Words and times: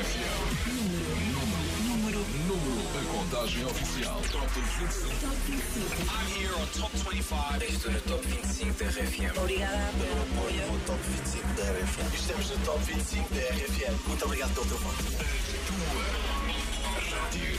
Número, 0.00 1.12
número, 1.84 2.20
número. 2.48 2.80
A 2.98 3.04
contagem 3.12 3.66
oficial. 3.66 4.22
Top 4.32 4.48
25. 4.48 5.20
Top 5.20 5.36
25. 5.46 5.92
I'm 6.08 6.26
here 6.40 6.54
on 6.54 6.66
Top 6.68 6.90
25. 6.90 7.64
Estou 7.68 7.92
no 7.92 8.00
Top 8.00 8.26
25 8.26 8.78
da 8.78 8.90
RFM. 8.90 9.38
Obrigada 9.38 9.92
pelo 9.98 10.22
apoio. 10.22 10.72
No 10.72 10.78
Top 10.86 11.00
25 11.04 11.46
da 11.52 11.62
RFM. 11.64 12.14
Estamos 12.14 12.48
no 12.48 12.58
Top 12.64 12.80
25 12.84 13.34
da 13.34 13.40
RFM. 13.40 14.08
Muito 14.08 14.24
obrigado 14.24 14.54
pelo 14.54 14.66
teu 14.66 14.78
voto. 14.78 15.04
Rádio. 17.10 17.58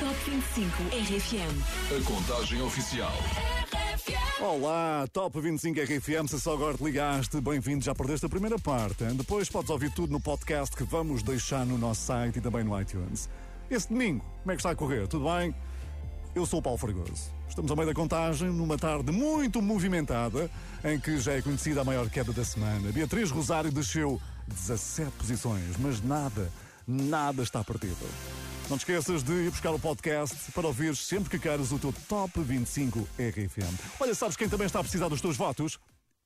Top 0.00 0.30
25 0.30 0.82
RFM. 0.90 1.62
A 1.96 2.04
contagem 2.04 2.60
oficial. 2.62 3.14
Olá, 4.42 5.06
Top 5.12 5.38
25 5.38 5.78
RFM, 5.80 6.26
se 6.26 6.40
só 6.40 6.54
agora 6.54 6.74
te 6.74 6.82
ligaste, 6.82 7.38
bem-vindo, 7.42 7.84
já 7.84 7.94
perdeste 7.94 8.24
a 8.24 8.28
primeira 8.28 8.58
parte. 8.58 9.04
hein? 9.04 9.14
Depois 9.14 9.50
podes 9.50 9.68
ouvir 9.68 9.92
tudo 9.92 10.10
no 10.12 10.20
podcast 10.20 10.74
que 10.74 10.82
vamos 10.82 11.22
deixar 11.22 11.66
no 11.66 11.76
nosso 11.76 12.00
site 12.06 12.38
e 12.38 12.40
também 12.40 12.64
no 12.64 12.80
iTunes. 12.80 13.28
Esse 13.70 13.90
domingo, 13.90 14.24
como 14.40 14.52
é 14.52 14.54
que 14.54 14.60
está 14.60 14.70
a 14.70 14.74
correr? 14.74 15.06
Tudo 15.08 15.26
bem? 15.26 15.54
Eu 16.34 16.46
sou 16.46 16.60
o 16.60 16.62
Paulo 16.62 16.78
Fregoso. 16.78 17.30
Estamos 17.50 17.70
ao 17.70 17.76
meio 17.76 17.88
da 17.88 17.94
contagem, 17.94 18.48
numa 18.48 18.78
tarde 18.78 19.12
muito 19.12 19.60
movimentada, 19.60 20.50
em 20.84 20.98
que 20.98 21.18
já 21.18 21.32
é 21.34 21.42
conhecida 21.42 21.82
a 21.82 21.84
maior 21.84 22.08
queda 22.08 22.32
da 22.32 22.44
semana. 22.44 22.90
Beatriz 22.90 23.30
Rosário 23.30 23.70
desceu 23.70 24.18
17 24.48 25.10
posições, 25.18 25.76
mas 25.78 26.02
nada, 26.02 26.50
nada 26.88 27.42
está 27.42 27.62
perdido. 27.62 28.06
Não 28.70 28.78
te 28.78 28.82
esqueças 28.82 29.24
de 29.24 29.32
ir 29.32 29.50
buscar 29.50 29.74
o 29.74 29.80
podcast 29.80 30.52
para 30.52 30.64
ouvir 30.64 30.94
sempre 30.94 31.28
que 31.28 31.40
queres 31.40 31.72
o 31.72 31.78
teu 31.80 31.92
Top 32.08 32.40
25 32.40 33.00
RFM. 33.18 33.98
Olha, 33.98 34.14
sabes 34.14 34.36
quem 34.36 34.48
também 34.48 34.64
está 34.64 34.78
a 34.78 34.82
precisar 34.84 35.08
dos 35.08 35.20
teus 35.20 35.36
votos? 35.36 35.76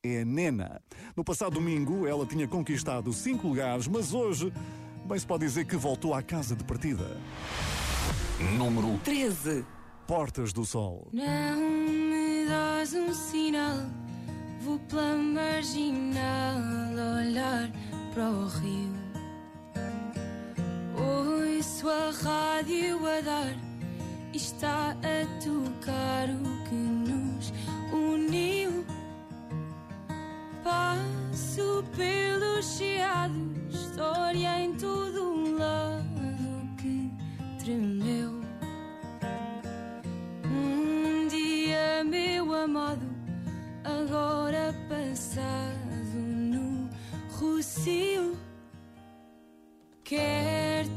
É 0.05 0.21
a 0.21 0.25
Nena. 0.27 0.83
No 1.17 1.25
passado 1.25 1.55
domingo, 1.55 2.07
ela 2.07 2.27
tinha 2.27 2.47
conquistado 2.47 3.15
5 3.15 3.49
lugares, 3.49 3.89
mas 3.89 4.13
hoje, 4.13 4.53
bem 5.07 5.19
se 5.19 5.27
pode 5.27 5.47
dizer 5.47 5.65
que 5.65 5.75
voltou 5.75 6.13
à 6.13 6.23
casa 6.23 6.55
de 6.55 6.63
partida. 6.65 7.17
Número 8.59 8.99
13. 8.99 9.65
Portas 10.07 10.53
do 10.53 10.67
Sol. 10.67 11.09
Não 11.15 11.59
me 11.59 12.45
dás 12.47 12.93
um 12.93 13.15
sinal, 13.15 13.87
vou 14.61 14.79
pela 14.81 15.17
marginal 15.17 16.61
olhar 17.23 17.73
para 18.13 18.29
o 18.29 18.47
rio. 18.49 19.04
Ouço 20.97 21.89
a 21.89 22.11
rádio 22.11 22.99
a 23.07 23.21
dar 23.21 23.55
e 24.33 24.37
está 24.37 24.91
a 24.91 25.43
tocar 25.43 26.29
o 26.29 26.69
que 26.69 26.75
nos 26.75 27.53
uniu. 27.93 28.85
Passo 30.63 31.85
pelos 31.97 32.77
chiados, 32.77 33.75
história 33.75 34.61
em 34.61 34.75
todo 34.75 35.23
um 35.23 35.59
lado 35.59 36.77
que 36.79 37.13
tremeu. 37.59 38.41
Um 40.45 41.29
dia, 41.29 42.05
meu 42.05 42.55
amado, 42.55 43.07
agora 43.85 44.75
passado 44.89 46.15
no 46.15 46.89
Rocio. 47.31 48.14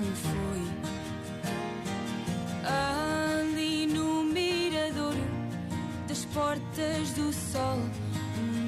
Não 0.00 0.12
foi. 0.14 0.62
Ali 2.64 3.86
no 3.86 4.24
miradouro 4.24 5.18
das 6.06 6.24
portas 6.26 7.10
do 7.12 7.32
sol, 7.32 7.78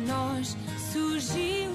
nós 0.07 0.57
surgiu. 0.93 1.71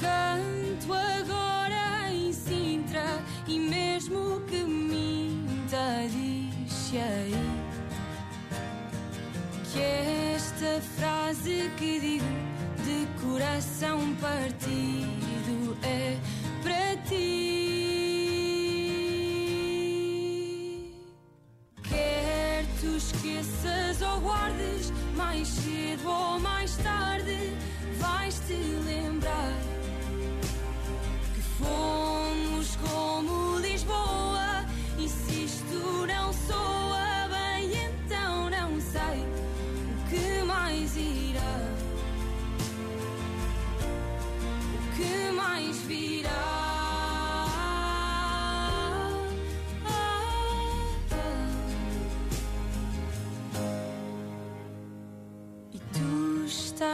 Canto 0.00 0.92
agora 0.92 2.12
em 2.12 2.32
Sintra 2.32 3.20
e 3.48 3.58
mesmo 3.58 4.40
que 4.46 4.62
minta 4.62 6.06
diz 6.08 6.92
aí 6.94 7.34
que 9.72 9.80
esta 9.80 10.80
frase 10.96 11.70
que 11.76 11.98
digo 11.98 12.24
de 12.84 13.06
coração 13.20 14.14
partido 14.20 15.17
esqueças 23.58 24.02
ou 24.02 24.20
guardes, 24.20 24.92
mais 25.16 25.48
cedo 25.48 26.08
ou 26.08 26.40
mais 26.40 26.76
tarde, 26.76 27.56
vais-te 27.98 28.54
lembrar 28.86 29.52
que 31.34 31.42
fomos 31.42 32.07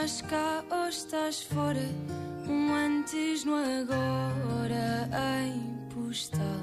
estás 0.05 0.21
cá 0.21 0.63
ou 0.71 0.89
estás 0.89 1.43
fora? 1.45 1.81
Um 2.47 2.75
antes 2.75 3.43
no 3.47 3.55
agora 3.55 5.09
em 5.41 5.89
postal. 5.95 6.54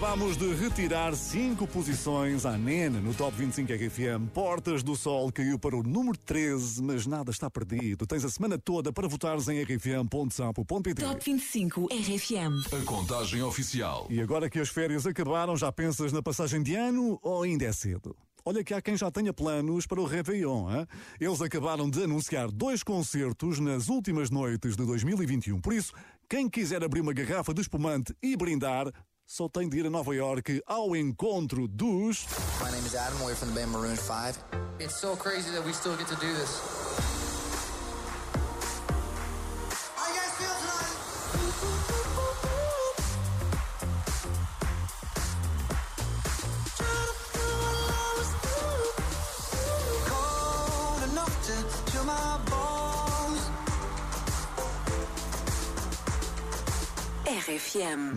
Acabamos 0.00 0.34
de 0.34 0.54
retirar 0.54 1.14
5 1.14 1.66
posições 1.66 2.46
à 2.46 2.56
Nena 2.56 2.98
no 2.98 3.12
Top 3.12 3.36
25 3.36 3.70
RFM. 3.70 4.32
Portas 4.32 4.82
do 4.82 4.96
Sol 4.96 5.30
caiu 5.30 5.58
para 5.58 5.76
o 5.76 5.82
número 5.82 6.16
13, 6.16 6.82
mas 6.82 7.06
nada 7.06 7.30
está 7.30 7.50
perdido. 7.50 8.06
Tens 8.06 8.24
a 8.24 8.30
semana 8.30 8.56
toda 8.56 8.94
para 8.94 9.06
votares 9.06 9.46
em 9.48 9.62
rfm.sapo.pt. 9.62 11.02
Top 11.02 11.22
25 11.22 11.88
RFM. 11.92 12.80
A 12.80 12.84
contagem 12.86 13.42
oficial. 13.42 14.06
E 14.08 14.22
agora 14.22 14.48
que 14.48 14.58
as 14.58 14.70
férias 14.70 15.06
acabaram, 15.06 15.54
já 15.54 15.70
pensas 15.70 16.14
na 16.14 16.22
passagem 16.22 16.62
de 16.62 16.74
ano 16.74 17.18
ou 17.22 17.42
ainda 17.42 17.66
é 17.66 17.72
cedo? 17.72 18.16
Olha 18.42 18.64
que 18.64 18.72
há 18.72 18.80
quem 18.80 18.96
já 18.96 19.10
tenha 19.10 19.34
planos 19.34 19.86
para 19.86 20.00
o 20.00 20.06
Réveillon. 20.06 20.70
Hein? 20.70 20.86
Eles 21.20 21.42
acabaram 21.42 21.90
de 21.90 22.02
anunciar 22.04 22.50
dois 22.50 22.82
concertos 22.82 23.60
nas 23.60 23.90
últimas 23.90 24.30
noites 24.30 24.76
de 24.76 24.86
2021. 24.86 25.60
Por 25.60 25.74
isso, 25.74 25.92
quem 26.26 26.48
quiser 26.48 26.82
abrir 26.82 27.02
uma 27.02 27.12
garrafa 27.12 27.52
de 27.52 27.60
espumante 27.60 28.16
e 28.22 28.34
brindar, 28.34 28.90
só 29.30 29.48
tem 29.48 29.68
de 29.68 29.78
ir 29.78 29.86
a 29.86 29.90
Nova 29.90 30.12
York 30.12 30.60
ao 30.66 30.96
encontro 30.96 31.68
dos. 31.68 32.26
My 32.60 32.68
name 32.72 32.84
is 32.84 32.96
Adam, 32.96 33.22
we're 33.22 33.36
from 33.36 33.50
the 33.50 33.60
band 33.60 33.70
Maroon 33.70 33.96
5. 33.96 34.36
It's 34.80 34.96
so 34.96 35.14
crazy 35.14 35.52
that 35.52 35.64
we 35.64 35.72
still 35.72 35.96
get 35.96 36.08
to 36.08 36.16
do 36.16 36.34
this. 36.34 37.09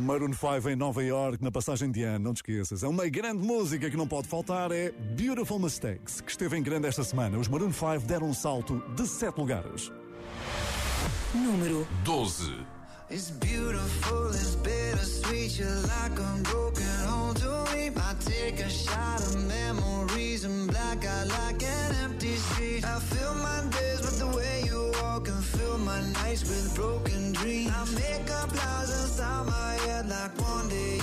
Maroon 0.04 0.34
5 0.34 0.70
em 0.70 0.76
Nova 0.76 1.02
York, 1.02 1.44
na 1.44 1.52
passagem 1.52 1.90
de 1.90 2.04
ano, 2.04 2.26
não 2.26 2.34
te 2.34 2.38
esqueças. 2.38 2.84
É 2.84 2.88
uma 2.88 3.08
grande 3.08 3.42
música 3.42 3.90
que 3.90 3.96
não 3.96 4.08
pode 4.08 4.28
faltar, 4.28 4.72
é 4.72 4.92
Beautiful 4.92 5.60
Mistakes, 5.60 6.20
que 6.22 6.30
esteve 6.30 6.58
em 6.58 6.62
grande 6.62 6.88
esta 6.88 7.04
semana. 7.04 7.38
Os 7.38 7.48
Maroon 7.48 7.72
5 7.72 8.00
deram 8.06 8.28
um 8.28 8.34
salto 8.34 8.84
de 8.96 9.08
7 9.08 9.38
lugares. 9.40 9.92
Número 11.34 11.88
12. 12.04 12.54
It's 13.10 13.30
beautiful, 13.30 14.30
it's 14.30 14.56
bittersweet. 14.56 15.60
You're 15.60 15.70
like 15.82 16.20
a 16.20 16.42
broken 16.44 16.84
home 17.08 17.34
to 17.36 17.66
me. 17.76 17.92
I 17.96 18.16
take 18.26 18.60
a 18.60 18.70
shot 18.70 19.20
of 19.22 19.36
memories 19.46 20.46
and 20.46 20.68
black 20.68 21.06
out 21.06 21.28
like 21.28 21.64
an 21.64 21.83
nights 26.34 26.50
with 26.50 26.76
broken 26.76 27.32
dreams. 27.34 27.72
I 27.76 27.86
make 27.94 28.32
up 28.32 28.52
lies 28.56 28.90
inside 28.90 29.46
my 29.46 29.74
head 29.86 30.10
like 30.10 30.42
one 30.42 30.68
day 30.70 31.03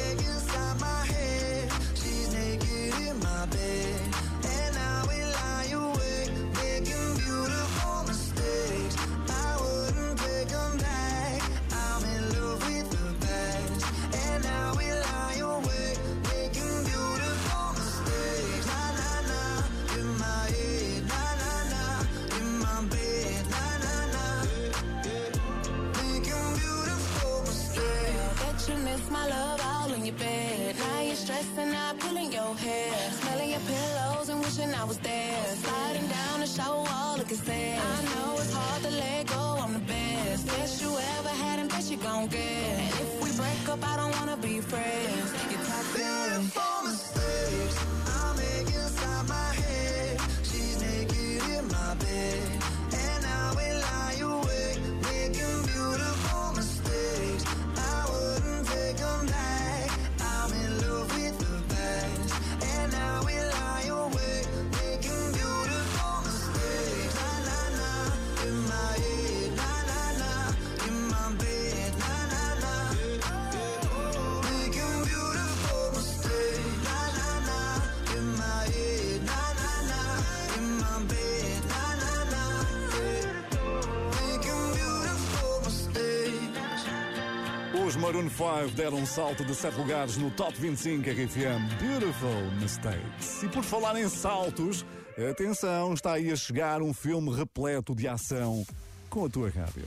Os 87.91 87.97
Maroon 87.97 88.29
5 88.29 88.73
deram 88.73 88.99
um 88.99 89.05
salto 89.05 89.43
de 89.43 89.53
7 89.53 89.77
lugares 89.77 90.15
no 90.15 90.31
Top 90.31 90.57
25 90.57 91.09
RFM 91.09 91.75
Beautiful 91.77 92.49
Mistakes. 92.61 93.43
E 93.43 93.49
por 93.49 93.65
falar 93.65 93.99
em 93.99 94.07
saltos, 94.07 94.85
atenção, 95.29 95.93
está 95.93 96.13
aí 96.13 96.31
a 96.31 96.35
chegar 96.37 96.81
um 96.81 96.93
filme 96.93 97.35
repleto 97.35 97.93
de 97.93 98.07
ação 98.07 98.65
com 99.09 99.25
a 99.25 99.29
tua 99.29 99.49
rádio. 99.49 99.83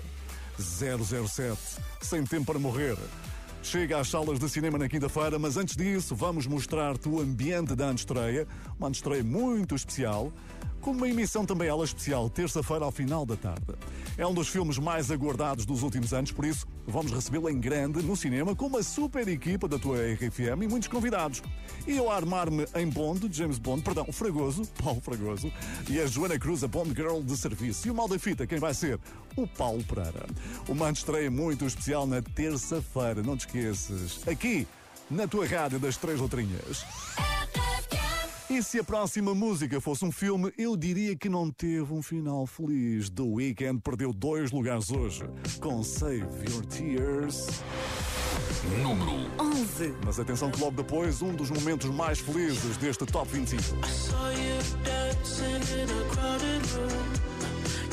007, 0.59 1.57
sem 2.03 2.25
tempo 2.25 2.45
para 2.45 2.59
morrer. 2.59 2.95
Chega 3.63 3.99
às 3.99 4.09
salas 4.09 4.39
de 4.39 4.51
cinema 4.51 4.77
na 4.77 4.87
quinta-feira, 4.87 5.39
mas 5.39 5.57
antes 5.57 5.75
disso 5.75 6.15
vamos 6.15 6.47
mostrar-te 6.47 7.09
o 7.09 7.19
ambiente 7.19 7.75
da 7.75 7.87
antestreia, 7.87 8.47
uma 8.79 8.89
antestreia 8.89 9.25
muito 9.25 9.75
especial, 9.75 10.31
com 10.85 10.91
uma 10.91 11.09
emissão 11.09 11.47
também 11.47 11.67
ela 11.67 11.83
especial, 11.83 12.29
terça-feira 12.29 12.85
ao 12.85 12.93
final 12.93 13.25
da 13.25 13.37
tarde. 13.37 13.64
É 14.19 14.26
um 14.26 14.35
dos 14.35 14.49
filmes 14.49 14.76
mais 14.76 15.11
aguardados 15.11 15.64
dos 15.64 15.83
últimos 15.83 16.12
anos, 16.12 16.31
por 16.31 16.45
isso 16.45 16.67
vamos 16.87 17.11
recebê-lo 17.11 17.49
em 17.49 17.59
grande 17.59 18.03
no 18.03 18.14
cinema 18.14 18.55
com 18.55 18.67
uma 18.67 18.83
super 18.83 19.26
equipa 19.26 19.67
da 19.67 19.79
tua 19.79 19.97
RFM 19.97 20.62
e 20.62 20.69
muitos 20.69 20.88
convidados. 20.88 21.43
E 21.87 21.97
eu 21.97 22.11
a 22.11 22.17
armar-me 22.17 22.67
em 22.75 22.87
Bond, 22.87 23.31
James 23.33 23.57
Bond, 23.57 23.81
perdão, 23.81 24.05
Fragoso, 24.12 24.62
Paulo 24.85 25.00
Fragoso, 25.00 25.50
e 25.88 25.99
a 25.99 26.07
Joana 26.07 26.38
Cruz, 26.38 26.62
a 26.62 26.69
Bond 26.69 26.91
Girl 26.91 27.23
de 27.23 27.35
serviço. 27.35 27.88
E 27.88 27.91
o 27.91 27.95
mal 27.95 28.07
da 28.07 28.19
fita, 28.19 28.47
quem 28.47 28.59
vai 28.59 28.75
ser? 28.75 29.00
O 29.37 29.47
Paulo 29.47 29.83
Pereira. 29.85 30.26
Uma 30.69 30.91
estreia 30.91 31.31
muito 31.31 31.64
especial 31.64 32.07
na 32.07 32.21
terça-feira, 32.21 33.23
não 33.23 33.38
te 33.38 33.47
esqueças. 33.47 34.21
Aqui, 34.29 34.69
na 35.11 35.26
tua 35.26 35.47
rádio 35.47 35.79
das 35.79 35.97
três 35.97 36.21
letrinhas. 36.21 36.85
E 38.51 38.63
se 38.63 38.79
a 38.79 38.85
próxima 38.85 39.35
música 39.35 39.81
fosse 39.81 40.05
um 40.05 40.13
filme, 40.13 40.53
eu 40.59 40.77
diria 40.77 41.17
que 41.17 41.31
não 41.31 41.51
teve 41.51 41.93
um 41.93 42.03
final 42.03 42.47
feliz. 42.47 43.09
The 43.09 43.23
Weeknd 43.23 43.81
perdeu 43.81 44.13
dois 44.13 44.51
lugares 44.53 44.91
hoje, 44.91 45.23
com 45.61 45.83
Save 45.83 46.27
Your 46.51 46.65
Tears. 46.67 47.47
Número 48.83 49.31
11. 49.41 49.95
Mas 50.05 50.21
atenção 50.21 50.51
que 50.51 50.61
logo 50.61 50.77
depois, 50.77 51.23
um 51.23 51.35
dos 51.35 51.51
momentos 51.51 51.91
mais 51.91 52.19
felizes 52.21 52.77
deste 52.77 53.07
Top 53.07 53.31
25. 53.31 53.63
saw 53.87 54.31
you 54.31 54.61
dancing 54.85 55.81
in 55.81 55.89
a 55.89 56.15
crowded 56.15 56.63
room. 56.75 57.13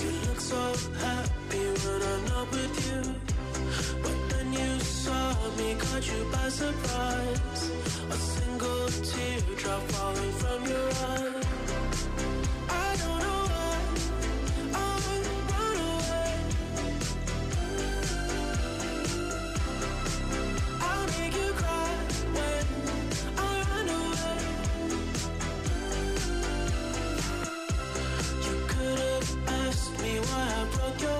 You 0.02 0.12
look 0.28 0.42
so 0.42 0.74
happy 1.00 1.64
when 1.86 2.02
I'm 2.02 2.26
not 2.30 2.52
with 2.52 2.92
you. 2.92 3.16
But 4.02 4.30
then 4.30 4.52
you 4.52 4.80
saw 4.82 5.34
me, 5.58 5.76
caught 5.76 6.06
you 6.06 6.26
by 6.30 6.50
surprise. 6.50 7.81
A 8.12 8.14
single 8.14 8.88
teardrop 8.90 9.84
falling 9.92 10.34
from 10.34 10.66
your. 10.66 10.90
I 12.70 12.98
don't 13.02 13.20
know 13.26 13.44
why 13.54 13.78
I 14.74 14.78
run 15.52 15.78
away. 15.94 16.34
I'll 20.82 21.08
make 21.20 21.36
you 21.36 21.52
cry 21.62 21.92
when 22.36 22.66
I 23.38 23.40
run 23.70 23.90
away. 24.04 24.44
You 28.46 28.56
could 28.68 29.00
have 29.00 29.38
asked 29.68 29.94
me 30.04 30.20
why 30.20 30.46
I 30.60 30.66
broke 30.76 31.02
your 31.02 31.11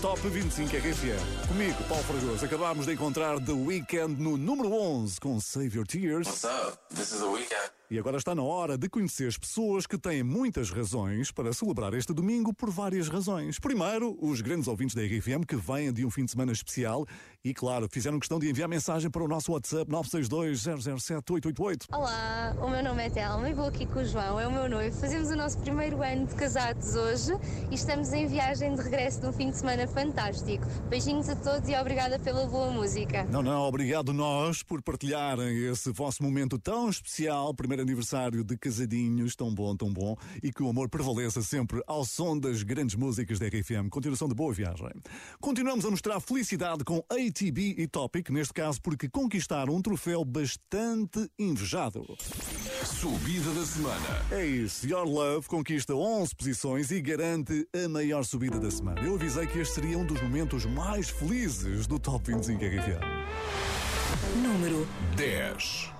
Top 0.00 0.18
25 0.18 0.78
RFM. 0.78 1.46
Comigo, 1.46 1.76
Paulo 1.86 2.02
Fragoso. 2.04 2.46
Acabámos 2.46 2.86
de 2.86 2.94
encontrar 2.94 3.38
The 3.38 3.52
Weeknd 3.52 4.18
no 4.18 4.38
número 4.38 4.70
11 4.72 5.20
com 5.20 5.38
Save 5.38 5.76
Your 5.76 5.86
Tears. 5.86 6.26
What's 6.26 6.44
up? 6.44 6.78
This 6.88 7.12
is 7.12 7.20
the 7.20 7.26
weekend. 7.26 7.39
E 7.92 7.98
agora 7.98 8.18
está 8.18 8.36
na 8.36 8.42
hora 8.44 8.78
de 8.78 8.88
conhecer 8.88 9.26
as 9.26 9.36
pessoas 9.36 9.84
que 9.84 9.98
têm 9.98 10.22
muitas 10.22 10.70
razões 10.70 11.32
para 11.32 11.52
celebrar 11.52 11.92
este 11.92 12.14
domingo 12.14 12.54
por 12.54 12.70
várias 12.70 13.08
razões. 13.08 13.58
Primeiro, 13.58 14.16
os 14.22 14.40
grandes 14.40 14.68
ouvintes 14.68 14.94
da 14.94 15.02
RFM 15.02 15.44
que 15.44 15.56
vêm 15.56 15.92
de 15.92 16.06
um 16.06 16.10
fim 16.10 16.24
de 16.24 16.30
semana 16.30 16.52
especial 16.52 17.04
e, 17.42 17.52
claro, 17.52 17.88
fizeram 17.90 18.20
questão 18.20 18.38
de 18.38 18.48
enviar 18.48 18.68
mensagem 18.68 19.10
para 19.10 19.24
o 19.24 19.26
nosso 19.26 19.50
WhatsApp 19.50 19.90
962-007-888. 19.90 21.86
Olá, 21.92 22.54
o 22.60 22.68
meu 22.68 22.80
nome 22.80 23.06
é 23.06 23.10
Telma 23.10 23.50
e 23.50 23.54
vou 23.54 23.64
aqui 23.64 23.84
com 23.86 23.98
o 23.98 24.04
João, 24.04 24.38
é 24.38 24.46
o 24.46 24.52
meu 24.52 24.68
noivo. 24.68 24.96
Fazemos 24.96 25.28
o 25.30 25.34
nosso 25.34 25.58
primeiro 25.58 26.00
ano 26.00 26.26
de 26.26 26.36
casados 26.36 26.94
hoje 26.94 27.32
e 27.72 27.74
estamos 27.74 28.12
em 28.12 28.24
viagem 28.28 28.72
de 28.72 28.82
regresso 28.82 29.20
de 29.20 29.26
um 29.26 29.32
fim 29.32 29.50
de 29.50 29.56
semana 29.56 29.88
fantástico. 29.88 30.64
Beijinhos 30.88 31.28
a 31.28 31.34
todos 31.34 31.68
e 31.68 31.74
obrigada 31.74 32.20
pela 32.20 32.46
boa 32.46 32.70
música. 32.70 33.24
Não, 33.24 33.42
não, 33.42 33.62
obrigado 33.62 34.12
nós 34.12 34.62
por 34.62 34.80
partilharem 34.80 35.66
esse 35.66 35.90
vosso 35.90 36.22
momento 36.22 36.56
tão 36.56 36.88
especial, 36.88 37.52
primeiro 37.80 37.82
aniversário 37.82 38.44
de 38.44 38.56
casadinhos, 38.56 39.34
tão 39.34 39.52
bom, 39.52 39.74
tão 39.76 39.92
bom, 39.92 40.16
e 40.42 40.52
que 40.52 40.62
o 40.62 40.68
amor 40.68 40.88
prevaleça 40.88 41.42
sempre 41.42 41.82
ao 41.86 42.04
som 42.04 42.38
das 42.38 42.62
grandes 42.62 42.94
músicas 42.94 43.38
da 43.38 43.46
RFM. 43.46 43.88
Continuação 43.90 44.28
de 44.28 44.34
boa 44.34 44.52
viagem. 44.52 44.90
Continuamos 45.40 45.84
a 45.84 45.90
mostrar 45.90 46.20
felicidade 46.20 46.84
com 46.84 47.04
ATB 47.08 47.76
e 47.78 47.86
Topic, 47.86 48.30
neste 48.30 48.54
caso 48.54 48.80
porque 48.80 49.08
conquistaram 49.08 49.74
um 49.74 49.82
troféu 49.82 50.24
bastante 50.24 51.28
invejado. 51.38 52.04
Subida 52.84 53.52
da 53.52 53.64
semana. 53.64 54.24
É 54.30 54.44
isso, 54.44 54.86
Your 54.86 55.06
Love 55.06 55.48
conquista 55.48 55.94
11 55.94 56.34
posições 56.34 56.90
e 56.90 57.00
garante 57.00 57.66
a 57.74 57.88
maior 57.88 58.24
subida 58.24 58.58
da 58.58 58.70
semana. 58.70 59.00
Eu 59.00 59.14
avisei 59.14 59.46
que 59.46 59.58
este 59.58 59.74
seria 59.74 59.98
um 59.98 60.06
dos 60.06 60.20
momentos 60.22 60.64
mais 60.66 61.08
felizes 61.08 61.86
do 61.86 61.98
Top 61.98 62.30
25 62.30 62.62
RFM. 62.62 63.00
Número 64.42 64.86
10. 65.16 65.99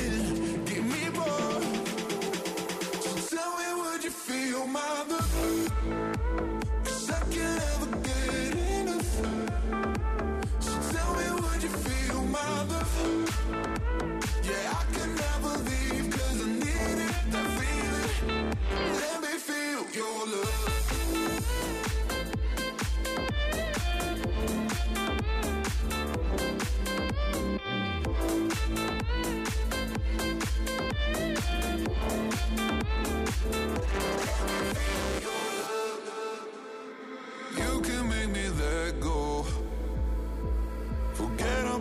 your 19.93 20.25
love. 20.27 20.80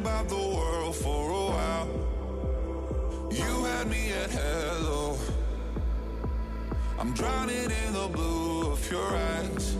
about 0.01 0.29
the 0.31 0.35
world 0.35 0.97
for 0.97 1.31
a 1.31 1.47
while. 1.53 1.89
You 3.31 3.65
had 3.65 3.87
me 3.87 4.13
at 4.13 4.31
hello. 4.31 5.19
I'm 6.99 7.13
drowning 7.13 7.71
in 7.83 7.93
the 7.93 8.09
blue 8.11 8.73
of 8.73 8.91
your 8.91 9.09
eyes. 9.31 9.77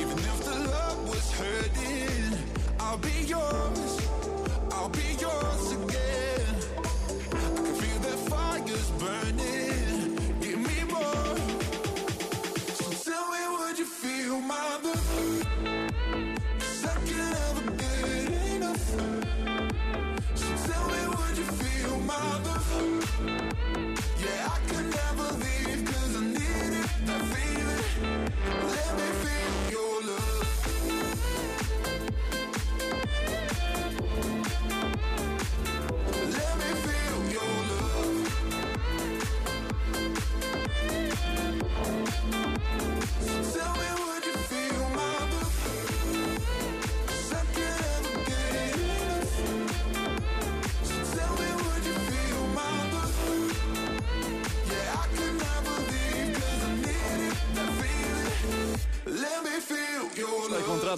Even 0.00 0.18
if 0.18 0.38
the 0.44 0.58
love 0.76 1.00
was 1.08 1.32
hurting, 1.32 2.38
I'll 2.78 2.98
be 2.98 3.16
yours 3.26 3.89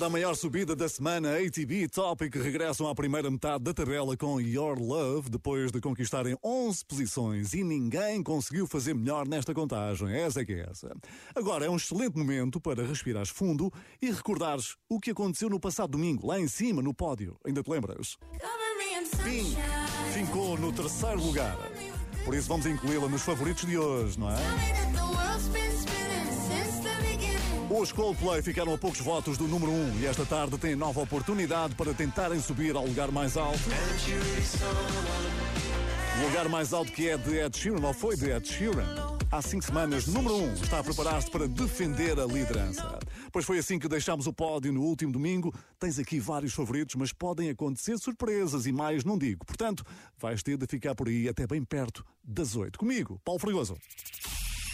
a 0.05 0.11
maior 0.11 0.35
subida 0.35 0.75
da 0.75 0.89
semana, 0.89 1.37
ATB 1.37 1.83
e 1.83 1.89
Topic 1.89 2.35
regressam 2.35 2.89
à 2.89 2.95
primeira 2.95 3.31
metade 3.31 3.63
da 3.63 3.73
tabela 3.73 4.17
com 4.17 4.41
Your 4.41 4.79
Love, 4.81 5.31
depois 5.31 5.71
de 5.71 5.81
conquistarem 5.81 6.37
11 6.43 6.85
posições 6.85 7.53
e 7.53 7.63
ninguém 7.63 8.23
conseguiu 8.23 8.67
fazer 8.67 8.95
melhor 8.95 9.29
nesta 9.29 9.55
contagem. 9.55 10.13
Essa 10.13 10.41
é 10.41 10.45
que 10.45 10.55
é 10.55 10.67
essa. 10.69 10.93
Agora 11.35 11.67
é 11.67 11.71
um 11.71 11.77
excelente 11.77 12.17
momento 12.17 12.61
para 12.61 12.85
respirares 12.85 13.29
fundo 13.29 13.73
e 14.01 14.11
recordares 14.11 14.77
o 14.89 14.99
que 14.99 15.11
aconteceu 15.11 15.49
no 15.49 15.61
passado 15.61 15.91
domingo, 15.91 16.27
lá 16.27 16.41
em 16.41 16.49
cima, 16.49 16.83
no 16.83 16.93
pódio. 16.93 17.37
Ainda 17.47 17.63
te 17.63 17.71
lembras? 17.71 18.17
Pink 19.23 19.57
ficou 20.13 20.59
no 20.59 20.73
terceiro 20.73 21.23
lugar. 21.23 21.57
Por 22.25 22.35
isso 22.35 22.49
vamos 22.49 22.67
incluí-la 22.67 23.09
nos 23.09 23.23
favoritos 23.23 23.67
de 23.67 23.79
hoje, 23.79 24.19
não 24.19 24.31
é? 24.31 25.62
Os 27.75 27.91
Coldplay 27.91 28.43
ficaram 28.43 28.75
a 28.75 28.79
poucos 28.79 29.01
votos 29.01 29.39
do 29.39 29.49
número 29.49 29.73
1 29.73 29.75
um, 29.75 30.01
e 30.01 30.07
esta 30.07 30.27
tarde 30.27 30.59
têm 30.59 30.77
nova 30.77 31.01
oportunidade 31.01 31.75
para 31.75 31.95
tentarem 31.95 32.39
subir 32.39 32.77
ao 32.77 32.85
lugar 32.85 33.11
mais 33.11 33.35
alto. 33.35 33.59
O 36.21 36.27
lugar 36.27 36.51
mais 36.51 36.75
alto 36.75 36.93
que 36.93 37.09
é 37.09 37.17
de 37.17 37.39
Ed 37.39 37.57
Sheeran, 37.57 37.81
ou 37.87 37.95
foi 37.95 38.15
de 38.15 38.31
Ed 38.31 38.47
Sheeran. 38.47 39.17
Há 39.31 39.41
cinco 39.41 39.65
semanas, 39.65 40.07
número 40.07 40.35
1 40.35 40.45
um, 40.45 40.53
está 40.53 40.81
a 40.81 40.85
preparar-se 40.85 41.31
para 41.31 41.49
defender 41.49 42.21
a 42.21 42.27
liderança. 42.27 42.99
Pois 43.33 43.47
foi 43.47 43.57
assim 43.57 43.79
que 43.79 43.89
deixámos 43.89 44.27
o 44.27 44.35
pódio 44.35 44.71
no 44.71 44.83
último 44.83 45.11
domingo. 45.11 45.51
Tens 45.81 45.99
aqui 45.99 46.21
vários 46.21 46.53
favoritos, 46.53 46.95
mas 46.97 47.11
podem 47.11 47.49
acontecer 47.49 47.97
surpresas 47.97 48.67
e 48.67 48.73
mais 48.73 49.03
não 49.03 49.17
digo. 49.17 49.47
Portanto, 49.47 49.83
vais 50.19 50.43
ter 50.43 50.59
de 50.59 50.67
ficar 50.67 50.95
por 50.95 51.09
aí 51.09 51.27
até 51.27 51.47
bem 51.47 51.65
perto 51.65 52.05
das 52.23 52.55
8. 52.55 52.79
Comigo, 52.79 53.19
Paulo 53.25 53.41
Fregoso. 53.41 53.79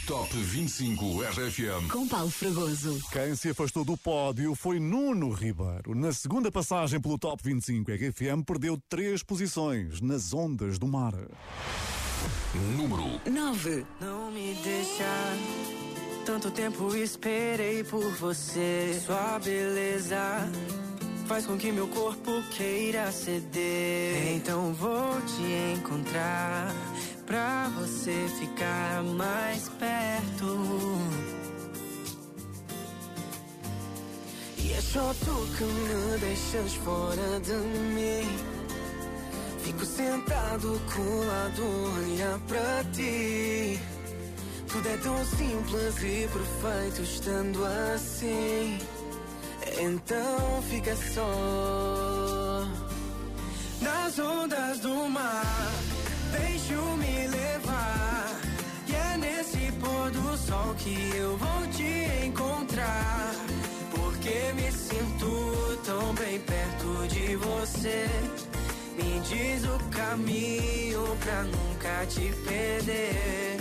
Top 0.09 0.35
25 0.35 1.23
RFM. 1.23 1.93
Com 1.93 2.09
Paulo 2.09 2.31
Fragoso. 2.31 2.99
Quem 3.13 3.37
se 3.37 3.51
afastou 3.51 3.85
do 3.85 3.95
pódio 3.95 4.55
foi 4.55 4.81
Nuno 4.81 5.31
Ribeiro. 5.31 5.95
Na 5.95 6.15
segunda 6.15 6.51
passagem 6.51 6.99
pelo 6.99 7.19
Top 7.19 7.43
25 7.45 7.93
RFM, 7.93 8.43
perdeu 8.43 8.81
três 8.89 9.23
posições 9.23 10.01
nas 10.01 10.33
ondas 10.33 10.79
do 10.79 10.89
mar. 10.89 11.13
Número 12.75 13.21
9. 13.31 13.87
Não 14.01 14.31
me 14.31 14.55
deixa. 14.65 15.05
Tanto 16.25 16.51
tempo 16.53 16.97
esperei 16.97 17.85
por 17.85 18.11
você. 18.13 18.99
Sua 19.05 19.39
beleza 19.39 20.51
faz 21.27 21.45
com 21.45 21.59
que 21.59 21.71
meu 21.71 21.87
corpo 21.87 22.43
queira 22.57 23.13
ceder. 23.13 24.37
Então 24.37 24.73
vou 24.73 25.21
te 25.21 25.79
encontrar 25.79 26.75
pra 27.29 27.71
você 27.77 28.27
ficar 28.41 29.03
mais 29.03 29.69
perto. 29.79 30.99
E 34.57 34.73
é 34.73 34.81
só 34.81 35.13
tu 35.13 35.35
que 35.57 35.65
me 35.65 36.19
deixas 36.21 36.75
fora 36.77 37.41
de 37.41 37.53
mim. 37.53 38.39
Fico 39.63 39.85
sentado 39.85 40.81
colado, 40.95 41.63
olhar 41.99 42.39
pra 42.49 42.83
ti. 42.95 43.79
Tudo 44.73 44.89
é 44.89 44.97
tão 44.97 45.25
simples 45.27 45.97
e 45.99 46.29
perfeito 46.33 47.03
estando 47.03 47.63
assim. 47.95 48.79
Então 49.81 50.63
fica 50.71 50.97
só 50.97 52.67
nas 53.83 54.19
ondas 54.19 54.81
do 54.81 54.95
mar. 55.11 55.98
Deixo-me 56.33 57.27
levar. 57.29 58.41
E 58.87 58.95
é 58.95 59.17
nesse 59.19 59.73
pôr 59.81 60.11
do 60.11 60.37
sol 60.37 60.75
que 60.77 61.17
eu 61.17 61.37
vou 61.37 61.67
te 61.73 62.27
encontrar. 62.27 63.35
Porque 63.91 64.53
me 64.55 64.71
sinto 64.73 65.79
tão 65.85 66.15
bem 66.15 66.39
perto 66.41 67.09
de 67.09 67.37
você. 67.37 68.07
Me 68.97 69.21
diz 69.21 69.65
o 69.65 69.79
caminho 69.91 71.17
pra 71.21 71.43
nunca 71.45 72.07
te 72.07 72.33
perder. 72.45 73.61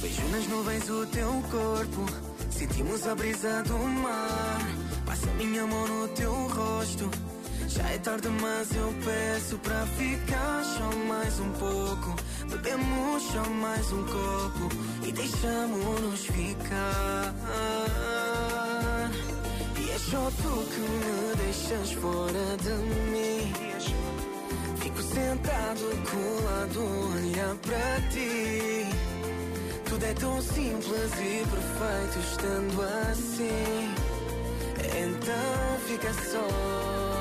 Vejo 0.00 0.22
nas 0.32 0.46
nuvens 0.48 0.90
o 0.90 1.06
teu 1.06 1.42
corpo. 1.50 2.06
Sentimos 2.50 3.06
a 3.06 3.14
brisa 3.14 3.62
do 3.64 3.78
mar. 3.78 4.60
Passa 5.06 5.26
minha 5.34 5.66
mão 5.66 5.86
no 5.86 6.08
teu 6.08 6.32
rosto. 6.32 7.10
Já 7.74 7.88
é 7.88 7.98
tarde, 7.98 8.28
mas 8.28 8.70
eu 8.76 8.94
peço 9.02 9.56
pra 9.58 9.86
ficar 9.86 10.62
só 10.62 10.94
mais 11.08 11.40
um 11.40 11.50
pouco. 11.52 12.14
Bebemos 12.50 13.22
só 13.22 13.42
mais 13.48 13.90
um 13.92 14.04
copo 14.04 14.68
e 15.06 15.12
deixamos-nos 15.12 16.26
ficar. 16.26 17.34
E 19.80 19.90
é 19.90 19.98
só 19.98 20.30
tu 20.30 20.66
que 20.68 20.80
me 20.80 21.34
deixas 21.36 21.92
fora 21.92 22.56
de 22.60 22.74
mim. 23.10 23.52
Fico 24.76 25.02
sentado 25.02 25.80
colado, 26.10 26.80
olhar 27.14 27.54
pra 27.56 28.08
ti. 28.10 28.86
Tudo 29.88 30.04
é 30.04 30.12
tão 30.12 30.42
simples 30.42 31.12
e 31.14 31.42
perfeito 31.48 32.18
estando 32.18 32.82
assim. 33.10 33.94
Então 34.94 35.78
fica 35.86 36.12
só 36.12 37.11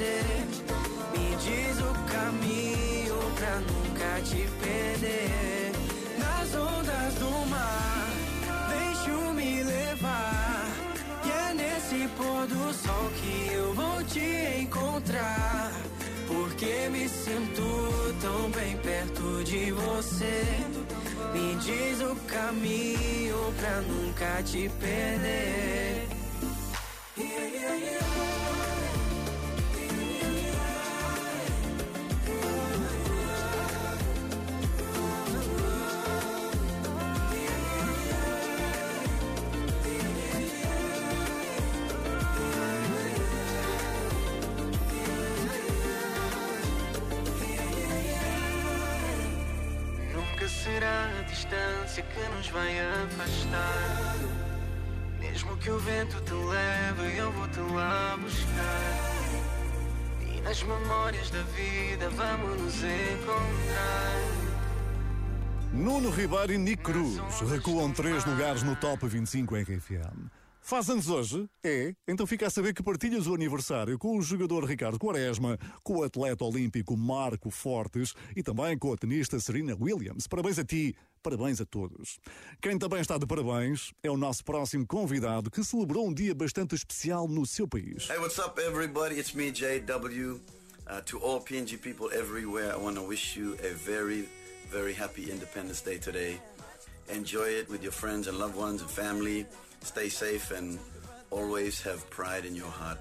você. 0.00 0.22
Me 1.12 1.36
diz 1.36 1.78
o 1.78 1.92
caminho 2.10 3.16
pra 3.36 3.60
nunca 3.60 4.20
te 4.22 4.48
perder. 4.62 5.72
Nas 6.18 6.54
ondas 6.54 7.14
do 7.14 7.46
mar, 7.50 8.08
deixo-me 8.70 9.62
levar. 9.62 10.66
E 11.24 11.30
é 11.30 11.54
nesse 11.54 12.08
pôr 12.16 12.46
do 12.46 12.72
sol 12.72 13.10
que 13.20 13.52
eu 13.52 13.74
vou 13.74 14.02
te 14.04 14.60
encontrar. 14.62 15.72
Porque 16.26 16.88
me 16.90 17.08
sinto 17.08 18.14
tão 18.22 18.50
bem 18.50 18.76
perto 18.78 19.44
de 19.44 19.72
você. 19.72 20.44
Me 21.34 21.56
diz 21.56 22.00
o 22.00 22.16
caminho 22.26 23.52
pra 23.58 23.80
nunca 23.82 24.42
te 24.44 24.70
perder. 24.80 25.89
Vai 52.50 52.78
afastar. 53.04 54.16
Mesmo 55.18 55.56
que 55.58 55.70
o 55.70 55.78
vento 55.78 56.20
te 56.22 56.32
leve, 56.32 57.18
eu 57.18 57.32
vou 57.32 57.48
te 57.48 57.60
lá 57.60 58.16
buscar. 58.20 59.40
E 60.20 60.40
nas 60.40 60.62
memórias 60.62 61.30
da 61.30 61.42
vida 61.42 62.08
vamos 62.10 62.60
nos 62.60 62.74
encontrar. 62.82 64.50
Nuno 65.72 66.10
Ribeiro 66.10 66.52
e 66.52 66.58
Nick 66.58 66.82
Cruz 66.82 67.20
recuam 67.48 67.92
três 67.92 68.24
lugares 68.24 68.62
no 68.62 68.74
Top 68.74 69.06
25 69.06 69.54
RFM. 69.56 70.39
Faz 70.62 70.88
anos 70.88 71.08
hoje? 71.08 71.48
É? 71.64 71.94
Então 72.06 72.26
fica 72.26 72.46
a 72.46 72.50
saber 72.50 72.74
que 72.74 72.82
partilhas 72.82 73.26
o 73.26 73.34
aniversário 73.34 73.98
com 73.98 74.16
o 74.16 74.22
jogador 74.22 74.64
Ricardo 74.64 74.98
Quaresma, 74.98 75.58
com 75.82 75.96
o 75.96 76.04
atleta 76.04 76.44
olímpico 76.44 76.96
Marco 76.96 77.50
Fortes 77.50 78.14
e 78.36 78.42
também 78.42 78.78
com 78.78 78.92
a 78.92 78.96
tenista 78.96 79.40
Serena 79.40 79.76
Williams. 79.78 80.26
Parabéns 80.26 80.58
a 80.58 80.64
ti, 80.64 80.94
parabéns 81.22 81.60
a 81.60 81.64
todos. 81.64 82.18
Quem 82.60 82.78
também 82.78 83.00
está 83.00 83.18
de 83.18 83.26
parabéns 83.26 83.92
é 84.02 84.10
o 84.10 84.16
nosso 84.16 84.44
próximo 84.44 84.86
convidado 84.86 85.50
que 85.50 85.64
celebrou 85.64 86.06
um 86.06 86.14
dia 86.14 86.34
bastante 86.34 86.74
especial 86.74 87.26
no 87.26 87.46
seu 87.46 87.66
país. 87.66 88.08
Hey, 88.08 88.18
what's 88.18 88.38
up, 88.38 88.60
everybody? 88.60 89.18
It's 89.18 89.34
me, 89.34 89.50
JW. 89.50 90.40
Uh, 90.86 91.00
to 91.02 91.18
all 91.18 91.40
PNG 91.40 91.80
people 91.80 92.10
everywhere, 92.12 92.72
I 92.72 92.76
want 92.76 92.96
to 92.96 93.02
wish 93.02 93.36
you 93.36 93.54
a 93.62 93.72
very, 93.74 94.28
very 94.68 94.92
happy 94.92 95.30
Independence 95.30 95.80
Day 95.80 95.98
today. 95.98 96.40
Enjoy 97.08 97.48
it 97.48 97.68
with 97.68 97.82
your 97.82 97.92
friends 97.92 98.28
and 98.28 98.38
loved 98.38 98.56
ones 98.56 98.82
and 98.82 98.90
family. 98.90 99.46
Stay 99.82 100.08
safe 100.08 100.52
and 100.52 100.78
always 101.30 101.82
have 101.82 101.98
pride 102.10 102.46
in 102.46 102.54
your 102.54 102.70
heart. 102.70 102.98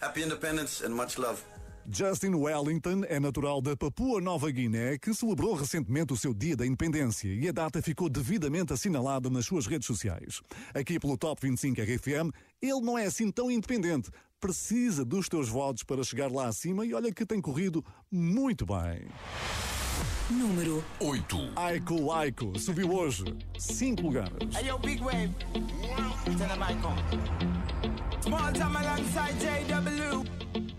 Happy 0.00 0.22
Independence 0.22 0.82
and 0.84 0.94
much 0.94 1.18
love. 1.18 1.42
Justin 1.88 2.34
Wellington 2.34 3.04
é 3.08 3.20
natural 3.20 3.62
da 3.62 3.76
Papua 3.76 4.20
Nova 4.20 4.50
Guiné, 4.50 4.98
que 4.98 5.14
celebrou 5.14 5.54
recentemente 5.54 6.12
o 6.12 6.16
seu 6.16 6.34
Dia 6.34 6.56
da 6.56 6.66
Independência 6.66 7.28
e 7.32 7.48
a 7.48 7.52
data 7.52 7.80
ficou 7.80 8.08
devidamente 8.08 8.72
assinalada 8.72 9.30
nas 9.30 9.46
suas 9.46 9.66
redes 9.66 9.86
sociais. 9.86 10.42
Aqui 10.74 10.98
pelo 10.98 11.16
Top 11.16 11.40
25 11.40 11.80
RFM, 11.80 12.34
ele 12.60 12.80
não 12.80 12.98
é 12.98 13.06
assim 13.06 13.30
tão 13.30 13.50
independente. 13.50 14.10
Precisa 14.40 15.04
dos 15.04 15.28
teus 15.28 15.48
votos 15.48 15.84
para 15.84 16.02
chegar 16.02 16.30
lá 16.30 16.48
acima 16.48 16.84
e 16.84 16.92
olha 16.92 17.12
que 17.12 17.24
tem 17.24 17.40
corrido 17.40 17.84
muito 18.10 18.66
bem. 18.66 19.06
Número 20.30 20.82
8. 20.98 21.52
Aiko 21.54 22.12
Aiko 22.12 22.58
subiu 22.58 22.92
hoje 22.92 23.24
5 23.58 24.02
lugares. 24.02 24.54
Hey 24.54 24.66
yo, 24.66 24.78
big 24.78 25.00
wave. 25.00 25.30
Tell 26.36 26.48
them 26.48 26.62
I 26.62 26.74
come. 26.82 26.98
Small 28.20 28.52
time 28.52 28.76
alongside 28.76 29.34
JW. 29.38 30.26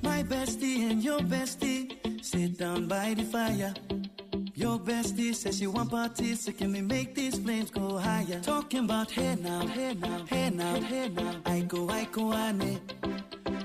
My 0.02 0.22
bestie 0.24 0.92
and 0.92 1.02
your 1.02 1.22
bestie 1.22 1.96
sit 2.22 2.58
down 2.58 2.88
by 2.88 3.14
the 3.14 3.24
fire. 3.24 3.74
Your 4.54 4.80
bestie 4.80 5.34
says 5.34 5.60
she 5.60 5.68
want 5.68 5.92
parties, 5.92 6.42
so 6.42 6.52
can 6.52 6.74
we 6.74 6.82
make 6.82 7.16
these 7.16 7.40
flames 7.40 7.72
go 7.72 7.98
higher? 7.98 8.42
Talking 8.42 8.84
about 8.84 9.12
hey 9.12 9.36
now, 9.36 9.66
hey 9.68 9.94
now, 9.94 10.26
hey 10.28 10.50
now, 10.50 10.76
hey 10.82 11.08
now. 11.08 11.36
I 11.46 11.62
go, 11.62 11.88
I 11.90 12.06
go, 12.12 12.34
ane. 12.34 12.82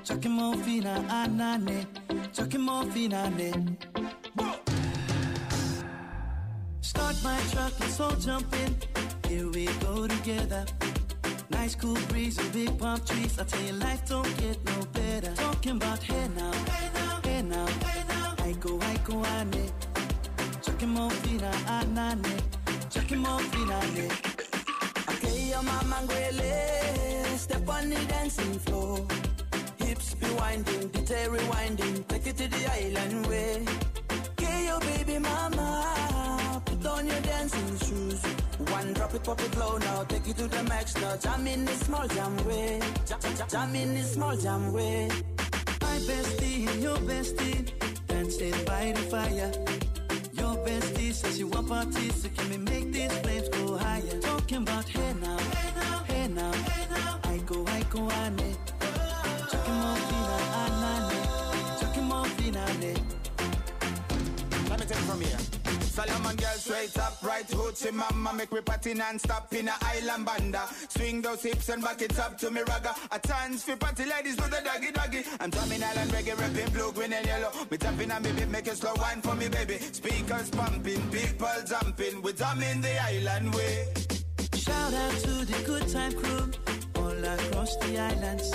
Chucking 0.05 0.33
more 0.33 0.55
fina, 0.59 1.05
anane. 1.09 1.87
Chucking 2.33 2.61
more 2.61 2.85
fina, 2.85 3.25
ane. 3.25 3.79
Start 6.93 7.17
my 7.25 7.41
truck, 7.53 7.73
let's 7.81 7.99
all 8.01 8.17
jump 8.17 8.55
in. 8.65 8.77
Here 9.27 9.49
we 9.49 9.65
go 9.81 10.07
together. 10.07 10.67
Nice 11.49 11.75
cool 11.75 11.97
breeze 12.11 12.37
and 12.37 12.53
big 12.53 12.79
palm 12.79 13.01
trees. 13.01 13.39
I 13.39 13.45
tell 13.45 13.63
you, 13.63 13.73
life 13.73 14.07
don't 14.07 14.37
get 14.37 14.63
no 14.67 14.77
better. 14.93 15.33
Talking 15.37 15.77
about 15.77 16.03
hey 16.03 16.29
now, 16.37 16.53
hey 16.53 16.91
now, 16.93 17.21
hey 17.25 17.43
now, 17.43 17.67
hey 17.87 18.03
now. 18.11 18.35
I 18.45 18.53
go, 18.61 18.79
I 18.79 18.95
go, 19.09 19.25
ane. 19.25 19.71
Chucking 20.63 20.91
more 20.91 21.11
fina, 21.23 21.51
ah, 21.55 21.65
ah, 21.69 21.83
anane. 21.83 22.37
Chucking 22.91 23.21
more 23.21 23.41
fina, 23.41 23.79
ane. 23.87 24.09
Ah, 24.13 25.15
okay, 25.15 25.49
your 25.49 25.63
mama 25.63 25.97
ngwele. 26.05 27.39
Step 27.39 27.67
on 27.71 27.89
the 27.89 28.01
dancing 28.05 28.59
floor. 28.67 28.99
Hips 29.79 30.13
be 30.13 30.29
winding, 30.35 30.89
detail 30.89 31.31
rewinding. 31.31 32.07
Take 32.09 32.27
it 32.27 32.37
to 32.37 32.49
the 32.49 32.63
island 32.71 33.27
way. 33.29 33.65
It, 39.23 39.27
pop 39.27 39.41
it 39.41 39.57
low 39.57 39.79
now. 39.79 40.05
Take 40.05 40.29
it 40.29 40.37
to 40.37 40.49
the 40.49 40.63
max 40.65 40.97
now. 40.97 41.17
Jam 41.17 41.47
in 41.47 41.65
the 41.65 41.73
small 41.73 42.07
jam 42.09 42.37
way. 42.47 42.81
Jam, 43.49 43.75
in 43.75 43.95
the 43.95 44.03
small 44.03 44.37
jam 44.37 44.73
way. 44.73 45.09
My 45.81 45.99
bestie 46.07 46.69
and 46.69 46.83
your 46.83 46.97
bestie 46.99 47.71
dancing 48.07 48.55
by 48.65 48.93
the 48.93 49.03
fire. 49.11 49.53
Your 50.33 50.57
bestie 50.65 51.13
says 51.13 51.37
she 51.37 51.45
want 51.45 51.69
parties, 51.69 52.23
so 52.23 52.29
can 52.29 52.51
we 52.51 52.59
make 52.59 52.93
these 52.93 53.13
flames 53.19 53.49
go 53.49 53.77
higher? 53.77 54.21
Talking 54.21 54.59
about 54.59 54.89
hey 54.89 55.15
now, 55.21 55.39
hey 55.39 55.73
now, 55.77 56.03
hey 56.09 56.29
now. 56.29 56.53
I 57.25 57.39
go, 57.39 57.65
I 57.67 57.83
go, 57.91 58.11
ane. 58.11 58.57
Chucking 59.51 59.79
more 59.83 59.97
fina, 60.09 60.37
anane. 60.63 61.81
Chucking 61.81 62.05
more 62.05 62.27
fina, 62.37 62.65
ane. 62.71 62.95
Let 64.69 64.81
me 64.81 64.87
take 64.87 64.91
it 64.91 65.05
from 65.09 65.21
here. 65.21 65.82
Solomon 65.93 66.37
girl 66.37 66.57
straight 66.57 66.99
up, 66.99 67.23
right 67.23 67.47
hoochie 67.49 67.93
mama 67.93 68.33
Make 68.33 68.51
me 68.51 68.63
party 68.63 68.95
non-stop 68.95 69.53
in 69.53 69.69
a 69.69 69.75
island 69.83 70.25
banda. 70.25 70.63
Swing 70.89 71.21
those 71.21 71.43
hips 71.43 71.69
and 71.69 71.83
back 71.83 72.01
it 72.01 72.19
up 72.19 72.39
to 72.39 72.51
me 72.51 72.63
ragga. 72.63 72.97
A 73.11 73.19
chance 73.19 73.65
for 73.65 73.77
party 73.77 74.07
ladies 74.07 74.37
do 74.37 74.45
the 74.45 74.63
doggy 74.65 74.91
doggy. 74.91 75.23
I'm 75.39 75.51
drumming 75.51 75.83
island 75.85 76.11
reggae, 76.13 76.39
rapping 76.41 76.73
blue, 76.73 76.93
green 76.93 77.13
and 77.13 77.27
yellow. 77.27 77.51
Me 77.71 77.77
tapping 77.77 78.11
on 78.11 78.23
me 78.23 78.33
beat, 78.33 78.49
make 78.49 78.69
a 78.69 78.75
slow 78.75 78.95
wine 78.97 79.21
for 79.21 79.35
me 79.35 79.49
baby. 79.49 79.79
Speakers 79.79 80.49
pumping, 80.51 81.11
people 81.11 81.49
jumping. 81.67 82.23
We 82.23 82.33
drumming 82.33 82.81
the 82.81 83.03
island 83.03 83.55
way. 83.55 83.87
Shout 84.55 84.95
out 84.95 85.13
to 85.13 85.45
the 85.45 85.63
good 85.67 85.89
time 85.89 86.13
crew 86.15 86.51
all 86.97 87.25
across 87.35 87.77
the 87.77 87.99
islands. 87.99 88.51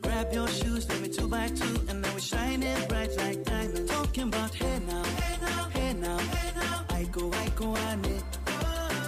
Grab 0.00 0.32
your 0.32 0.48
shoes, 0.48 0.88
let 0.88 1.00
me 1.02 1.08
two 1.08 1.28
by 1.28 1.48
two, 1.48 1.80
and 1.88 2.00
now 2.00 2.12
we're 2.14 2.20
shining 2.20 2.88
bright 2.88 3.14
like 3.18 3.44
diamonds. 3.44 3.90
Talking 3.90 4.28
about 4.28 4.54
hey 4.54 4.78
now, 4.86 5.02
hey 5.02 5.36
now, 5.42 5.68
hey 5.68 5.92
now, 5.92 6.18
hey 6.18 6.42
now. 6.46 6.51
I 7.62 7.64
go, 7.64 7.74
I 7.74 7.94
go, 7.94 8.08
ane. 8.08 8.22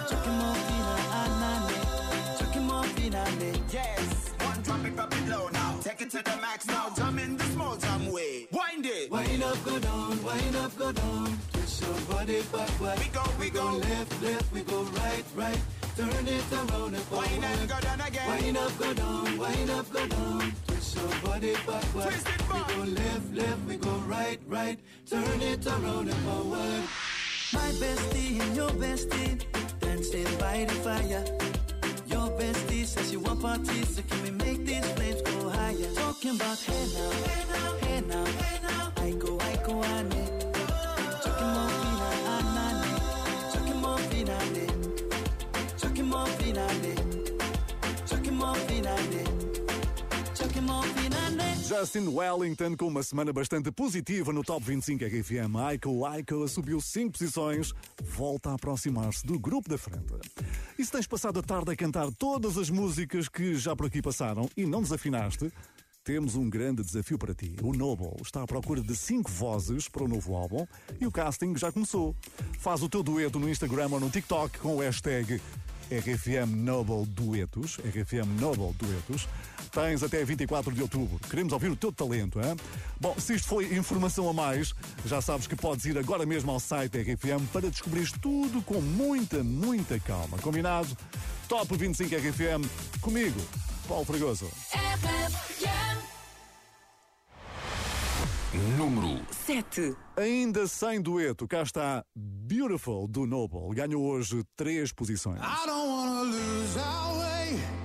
Chucking 0.09 0.37
more 0.37 0.55
fina, 0.55 0.95
anane. 1.19 2.39
Chucking 2.39 2.63
more 2.63 2.83
fina, 2.83 3.25
ane. 3.27 3.63
Yes, 3.69 4.33
one 4.39 4.61
drop 4.61 4.85
it, 4.85 4.95
drop 4.95 5.13
it 5.13 5.27
low 5.27 5.49
now 5.49 5.77
Take 5.81 6.01
it 6.01 6.09
to 6.11 6.23
the 6.23 6.37
max 6.37 6.65
now, 6.67 6.89
jump 6.95 7.19
in 7.19 7.35
the 7.35 7.43
small 7.45 7.75
jam 7.75 8.11
way 8.11 8.47
Wind 8.51 8.85
it 8.85 9.11
Wind 9.11 9.43
up, 9.43 9.61
go 9.65 9.77
down, 9.79 10.23
wind 10.23 10.55
up, 10.55 10.77
go 10.77 10.91
down. 10.93 11.37
Twist 11.51 11.81
your 11.81 11.99
body 12.15 12.41
backward. 12.53 12.99
We 12.99 13.05
go, 13.05 13.23
we 13.39 13.49
go. 13.49 13.65
left, 13.71 14.23
left, 14.23 14.53
we 14.53 14.61
go 14.61 14.83
right, 14.83 15.25
right. 15.35 15.59
Turn 15.97 16.27
it 16.27 16.53
around 16.53 16.93
and 16.93 17.03
forward. 17.03 17.29
Wind 17.29 17.43
and 17.43 17.69
go 17.69 17.79
down 17.81 18.01
again 18.01 18.27
Wind 18.29 18.57
up, 18.57 18.77
go 18.79 18.93
down, 18.93 19.37
wind 19.37 19.69
up, 19.69 19.91
go 19.91 20.07
down. 20.07 20.53
Twist 20.67 20.95
your 20.95 21.09
body 21.23 21.53
backward. 21.67 22.03
Twist 22.03 22.27
it 22.29 22.49
back. 22.49 22.67
We 22.67 22.73
go 22.75 22.83
left, 22.83 23.33
left, 23.33 23.61
we 23.67 23.75
go 23.75 23.95
right, 24.07 24.39
right. 24.47 24.79
Turn 25.09 25.41
it 25.41 25.67
around 25.67 26.07
and 26.07 26.17
forward. 26.23 26.83
My 27.53 27.71
bestie 27.79 28.39
and 28.41 28.55
your 28.55 28.69
bestie 28.71 29.39
dancing 29.79 30.25
by 30.39 30.65
the 30.65 30.73
fire. 30.83 31.23
Your 32.07 32.29
bestie 32.39 32.85
says 32.85 33.11
she 33.11 33.17
want 33.17 33.41
parties, 33.41 33.95
so 33.95 34.01
can 34.01 34.23
we 34.23 34.31
make 34.31 34.65
these 34.65 34.85
flames 34.93 35.21
go 35.21 35.49
higher? 35.49 35.93
Talking 35.95 36.35
about 36.35 36.59
hey 36.59 36.87
now, 36.93 37.11
hey 37.27 38.01
now, 38.07 38.25
hey 38.25 38.59
now. 38.63 38.91
I 38.97 39.11
go, 39.11 39.39
I 39.39 39.55
go, 39.65 39.83
ane. 39.83 40.09
Chucking 40.09 40.44
Justin 51.67 52.09
Wellington 52.09 52.77
com 52.77 52.85
uma 52.85 53.01
semana 53.01 53.33
bastante 53.33 53.71
positiva 53.71 54.31
no 54.31 54.43
Top 54.43 54.63
25 54.63 55.03
RFM. 55.03 55.55
Aiko 55.55 56.05
Aiko 56.05 56.47
subiu 56.47 56.79
5 56.79 57.13
posições, 57.13 57.73
volta 58.03 58.51
a 58.51 58.53
aproximar-se 58.53 59.25
do 59.25 59.39
grupo 59.39 59.67
da 59.67 59.75
frente. 59.75 60.13
E 60.77 60.85
se 60.85 60.91
tens 60.91 61.07
passado 61.07 61.39
a 61.39 61.41
tarde 61.41 61.71
a 61.71 61.75
cantar 61.75 62.11
todas 62.19 62.55
as 62.59 62.69
músicas 62.69 63.27
que 63.27 63.55
já 63.55 63.75
por 63.75 63.87
aqui 63.87 63.99
passaram 63.99 64.47
e 64.55 64.63
não 64.63 64.83
desafinaste, 64.83 65.51
temos 66.03 66.35
um 66.35 66.47
grande 66.47 66.83
desafio 66.83 67.17
para 67.17 67.33
ti. 67.33 67.55
O 67.63 67.73
Noble 67.73 68.13
está 68.21 68.43
à 68.43 68.45
procura 68.45 68.81
de 68.81 68.95
5 68.95 69.31
vozes 69.31 69.89
para 69.89 70.03
o 70.03 70.07
novo 70.07 70.35
álbum 70.35 70.67
e 71.01 71.07
o 71.07 71.11
casting 71.11 71.57
já 71.57 71.71
começou. 71.71 72.15
Faz 72.59 72.83
o 72.83 72.89
teu 72.89 73.01
dueto 73.01 73.39
no 73.39 73.49
Instagram 73.49 73.89
ou 73.91 73.99
no 73.99 74.11
TikTok 74.11 74.59
com 74.59 74.75
o 74.75 74.79
hashtag 74.81 75.41
RFM 75.89 76.51
Noble 76.55 77.07
Duetos, 77.07 77.79
RFM 77.79 78.39
Noble 78.39 78.71
Duetos. 78.73 79.27
Tens 79.75 80.01
até 80.01 80.23
24 80.23 80.73
de 80.73 80.81
outubro. 80.81 81.19
Queremos 81.29 81.51
ouvir 81.51 81.69
o 81.69 81.75
teu 81.75 81.91
talento, 81.91 82.39
hein? 82.39 82.55
Bom, 82.97 83.13
se 83.19 83.35
isto 83.35 83.49
foi 83.49 83.75
informação 83.75 84.29
a 84.29 84.31
mais, 84.33 84.73
já 85.05 85.19
sabes 85.19 85.47
que 85.47 85.55
podes 85.55 85.83
ir 85.83 85.97
agora 85.97 86.25
mesmo 86.25 86.49
ao 86.49 86.61
site 86.61 86.97
RFM 86.97 87.45
para 87.51 87.69
descobrir 87.69 88.09
tudo 88.21 88.61
com 88.61 88.79
muita, 88.79 89.43
muita 89.43 89.99
calma. 89.99 90.37
Combinado? 90.37 90.87
Top 91.49 91.75
25 91.75 92.15
RFM, 92.15 92.65
comigo, 93.01 93.37
Paulo 93.85 94.05
Fregoso. 94.05 94.49
Número 98.77 99.21
7. 99.29 99.93
Ainda 100.15 100.67
sem 100.67 101.01
dueto, 101.01 101.45
cá 101.49 101.61
está 101.61 102.05
Beautiful 102.15 103.09
do 103.09 103.25
Noble. 103.25 103.75
Ganhou 103.75 104.05
hoje 104.05 104.41
três 104.55 104.93
posições. 104.93 105.41
I 105.41 105.65
don't 105.65 105.89
wanna 105.89 106.21
lose 106.21 106.79
our 106.79 107.17
way. 107.17 107.84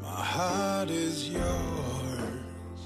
My 0.00 0.24
heart 0.36 0.90
is 0.90 1.28
yours. 1.28 2.78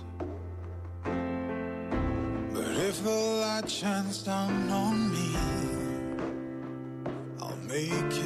But 2.55 2.77
if 2.89 3.05
the 3.05 3.11
light 3.11 3.69
shines 3.71 4.23
down 4.23 4.71
on 4.71 5.13
me, 5.13 5.76
make 7.69 8.13
you 8.15 8.26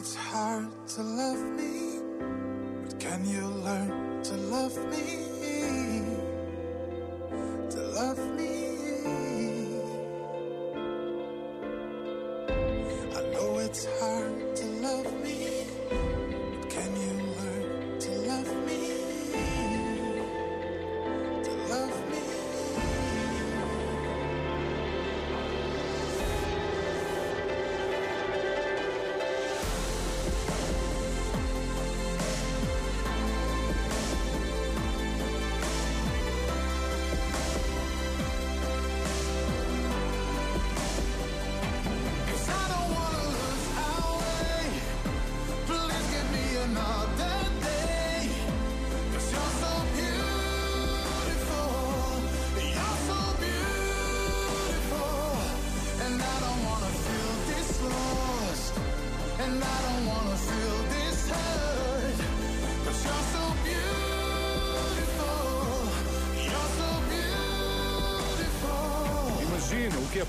it's 0.00 0.14
hard 0.14 0.66
to 0.88 1.02
love 1.02 1.42
me. 1.60 2.00
But 2.82 2.98
can 2.98 3.22
you 3.28 3.46
learn 3.66 4.22
to 4.22 4.34
love 4.34 4.74
me? 4.90 5.89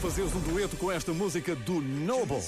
Fazeres 0.01 0.33
um 0.33 0.39
dueto 0.39 0.75
com 0.77 0.91
esta 0.91 1.13
música 1.13 1.55
do 1.55 1.79
Noble. 1.79 2.41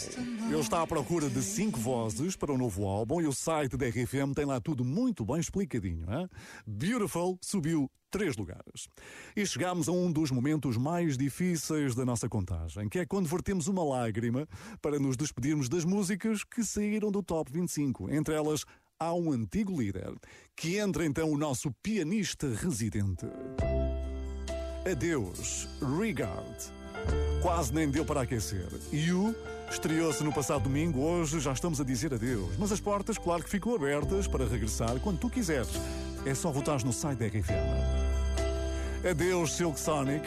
Ele 0.49 0.59
está 0.59 0.81
à 0.81 0.87
procura 0.87 1.29
de 1.29 1.39
cinco 1.43 1.79
vozes 1.79 2.35
para 2.35 2.51
o 2.51 2.57
novo 2.57 2.87
álbum 2.87 3.21
e 3.21 3.27
o 3.27 3.31
site 3.31 3.77
da 3.77 3.85
RFM 3.87 4.33
tem 4.35 4.43
lá 4.43 4.59
tudo 4.59 4.83
muito 4.83 5.23
bem 5.23 5.39
explicadinho. 5.39 6.07
Hein? 6.11 6.27
Beautiful 6.65 7.37
subiu 7.39 7.91
três 8.09 8.35
lugares. 8.35 8.89
E 9.35 9.45
chegamos 9.45 9.87
a 9.87 9.91
um 9.91 10.11
dos 10.11 10.31
momentos 10.31 10.77
mais 10.77 11.15
difíceis 11.15 11.93
da 11.93 12.03
nossa 12.03 12.27
contagem, 12.27 12.89
que 12.89 12.97
é 12.97 13.05
quando 13.05 13.27
vertemos 13.27 13.67
uma 13.67 13.83
lágrima 13.83 14.47
para 14.81 14.97
nos 14.97 15.15
despedirmos 15.15 15.69
das 15.69 15.85
músicas 15.85 16.43
que 16.43 16.63
saíram 16.63 17.11
do 17.11 17.21
Top 17.21 17.51
25. 17.51 18.11
Entre 18.11 18.33
elas, 18.33 18.65
há 18.99 19.13
um 19.13 19.31
antigo 19.31 19.79
líder, 19.79 20.11
que 20.55 20.77
entra 20.77 21.05
então 21.05 21.29
o 21.29 21.37
nosso 21.37 21.71
pianista 21.83 22.47
residente. 22.49 23.27
Adeus, 24.91 25.67
Regard. 25.99 26.82
Quase 27.41 27.73
nem 27.73 27.89
deu 27.89 28.05
para 28.05 28.21
aquecer. 28.21 28.67
You 28.91 29.35
estreou-se 29.69 30.23
no 30.23 30.31
passado 30.31 30.63
domingo, 30.63 31.01
hoje 31.01 31.39
já 31.39 31.51
estamos 31.51 31.81
a 31.81 31.83
dizer 31.83 32.13
adeus. 32.13 32.51
Mas 32.57 32.71
as 32.71 32.79
portas, 32.79 33.17
claro 33.17 33.43
que 33.43 33.49
ficam 33.49 33.75
abertas 33.75 34.27
para 34.27 34.45
regressar 34.45 34.99
quando 34.99 35.19
tu 35.19 35.29
quiseres. 35.29 35.69
É 36.25 36.33
só 36.33 36.51
votares 36.51 36.83
no 36.83 36.93
site 36.93 37.19
da 37.19 37.25
RFM. 37.25 38.13
Adeus, 39.09 39.53
Silk 39.57 39.77
Sonic, 39.79 40.25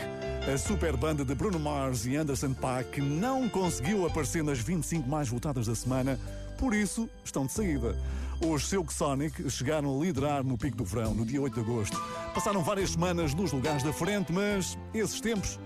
a 0.52 0.58
super 0.58 0.96
banda 0.96 1.24
de 1.24 1.34
Bruno 1.34 1.58
Mars 1.58 2.04
e 2.06 2.14
Anderson 2.16 2.52
Paak 2.52 3.00
não 3.00 3.48
conseguiu 3.48 4.06
aparecer 4.06 4.44
nas 4.44 4.58
25 4.58 5.08
mais 5.08 5.28
votadas 5.28 5.66
da 5.66 5.74
semana, 5.74 6.20
por 6.58 6.74
isso 6.74 7.08
estão 7.24 7.46
de 7.46 7.52
saída. 7.52 7.96
Os 8.40 8.68
Silk 8.68 8.92
Sonic 8.92 9.48
chegaram 9.50 9.98
a 9.98 10.04
liderar 10.04 10.44
no 10.44 10.58
pico 10.58 10.76
do 10.76 10.84
verão, 10.84 11.14
no 11.14 11.24
dia 11.24 11.40
8 11.40 11.54
de 11.54 11.60
agosto. 11.60 11.98
Passaram 12.34 12.62
várias 12.62 12.90
semanas 12.90 13.32
nos 13.32 13.50
lugares 13.50 13.82
da 13.82 13.92
frente, 13.92 14.30
mas 14.30 14.76
esses 14.92 15.20
tempos 15.20 15.58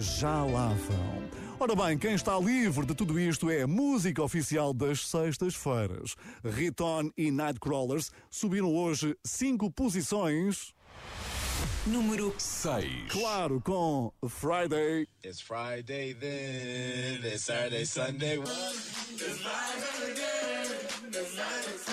já 0.00 0.44
lá 0.44 0.68
vão. 0.68 1.30
Ora 1.58 1.76
bem, 1.76 1.98
quem 1.98 2.14
está 2.14 2.38
livre 2.38 2.86
de 2.86 2.94
tudo 2.94 3.20
isto 3.20 3.50
é 3.50 3.62
a 3.62 3.66
música 3.66 4.22
oficial 4.22 4.72
das 4.72 5.06
sextas-feiras. 5.06 6.16
Riton 6.42 7.10
e 7.18 7.30
Nightcrawlers 7.30 8.10
subiram 8.30 8.74
hoje 8.74 9.14
cinco 9.22 9.70
posições. 9.70 10.72
Número 11.86 12.34
6. 12.38 13.10
Claro, 13.10 13.60
com 13.60 14.12
Friday. 14.28 15.06
It's 15.22 15.40
Friday 15.40 16.14
then, 16.14 17.24
it's 17.24 17.44
Saturday, 17.44 17.84
Sunday. 17.84 18.38
It's 18.38 19.44
live 19.44 20.10
again. 20.10 20.66
It's 21.08 21.36
live 21.36 21.90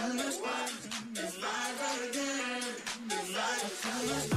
again. 2.10 2.38
It's 3.10 4.37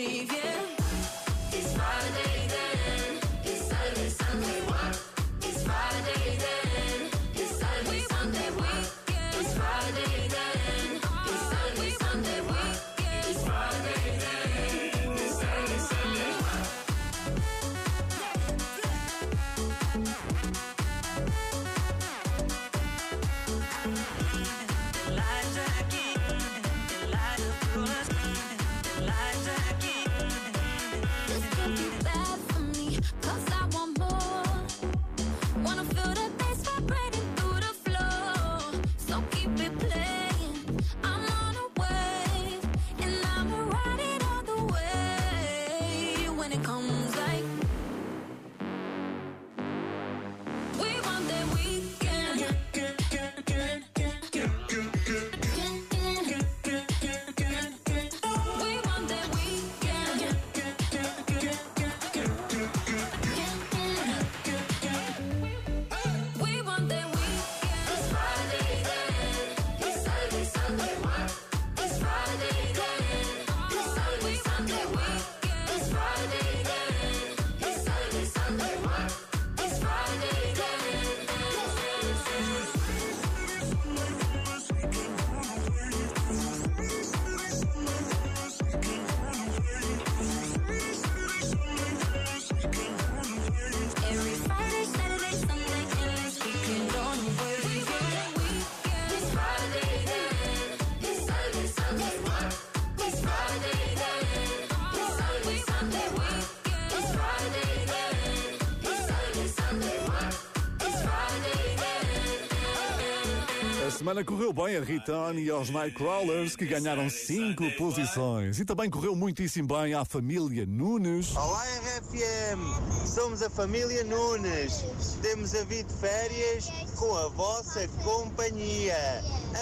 Semana 114.01 114.25
correu 114.25 114.51
bem 114.51 114.75
a 114.77 114.81
Ritone 114.81 115.43
e 115.43 115.51
aos 115.51 115.69
Nightcrawlers, 115.69 116.55
que 116.55 116.65
ganharam 116.65 117.07
cinco 117.07 117.69
posições. 117.77 118.59
E 118.59 118.65
também 118.65 118.89
correu 118.89 119.15
muitíssimo 119.15 119.67
bem 119.67 119.93
à 119.93 120.03
família 120.03 120.65
Nunes. 120.65 121.35
Olá 121.35 121.63
RFM, 121.63 123.05
somos 123.05 123.43
a 123.43 123.49
família 123.51 124.03
Nunes. 124.03 124.83
Temos 125.21 125.53
a 125.53 125.63
vir 125.65 125.83
de 125.83 125.93
férias 125.93 126.67
com 126.95 127.15
a 127.15 127.27
vossa 127.27 127.87
companhia. 128.03 128.97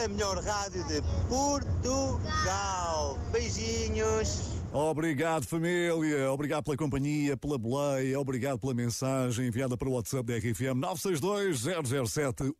A 0.06 0.08
melhor 0.08 0.41
rádio 0.41 0.88
de 0.88 1.02
Portugal. 1.28 3.19
Beijinhos. 3.34 4.59
Obrigado, 4.71 5.47
família. 5.47 6.32
Obrigado 6.32 6.63
pela 6.63 6.77
companhia, 6.77 7.36
pela 7.36 7.58
boleia. 7.58 8.19
Obrigado 8.19 8.60
pela 8.60 8.71
mensagem 8.71 9.47
enviada 9.47 9.75
para 9.75 9.89
o 9.89 9.93
WhatsApp 9.93 10.23
da 10.27 10.38
RFM 10.38 10.77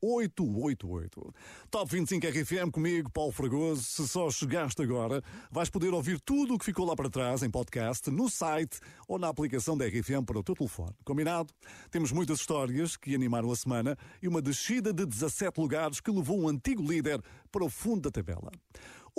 962-007-888. 0.02 1.34
Top 1.70 1.92
25 1.92 2.26
RFM 2.26 2.72
comigo, 2.72 3.12
Paulo 3.12 3.32
Fragoso. 3.32 3.84
Se 3.84 4.08
só 4.08 4.32
chegaste 4.32 4.82
agora, 4.82 5.22
vais 5.52 5.70
poder 5.70 5.94
ouvir 5.94 6.20
tudo 6.20 6.56
o 6.56 6.58
que 6.58 6.66
ficou 6.66 6.84
lá 6.84 6.96
para 6.96 7.12
trás 7.12 7.44
em 7.44 7.50
podcast, 7.52 8.10
no 8.10 8.28
site 8.28 8.80
ou 9.08 9.20
na 9.20 9.28
aplicação 9.28 9.78
da 9.78 9.86
RFM 9.86 10.26
para 10.26 10.40
o 10.40 10.44
teu 10.44 10.56
telefone. 10.56 10.96
Combinado? 11.06 11.54
Temos 11.92 12.12
muitas 12.12 12.40
histórias 12.40 12.98
que 12.98 13.14
animaram 13.14 13.52
a 13.52 13.56
semana 13.56 13.96
e 14.20 14.28
uma 14.28 14.42
descida 14.42 14.92
de 14.92 15.06
17 15.06 15.62
lugares 15.62 16.02
que 16.02 16.10
levou 16.10 16.42
um 16.42 16.48
antigo 16.48 16.82
líder 16.82 17.22
para 17.52 17.64
o 17.64 17.70
fundo 17.70 18.02
da 18.02 18.12
tabela. 18.12 18.52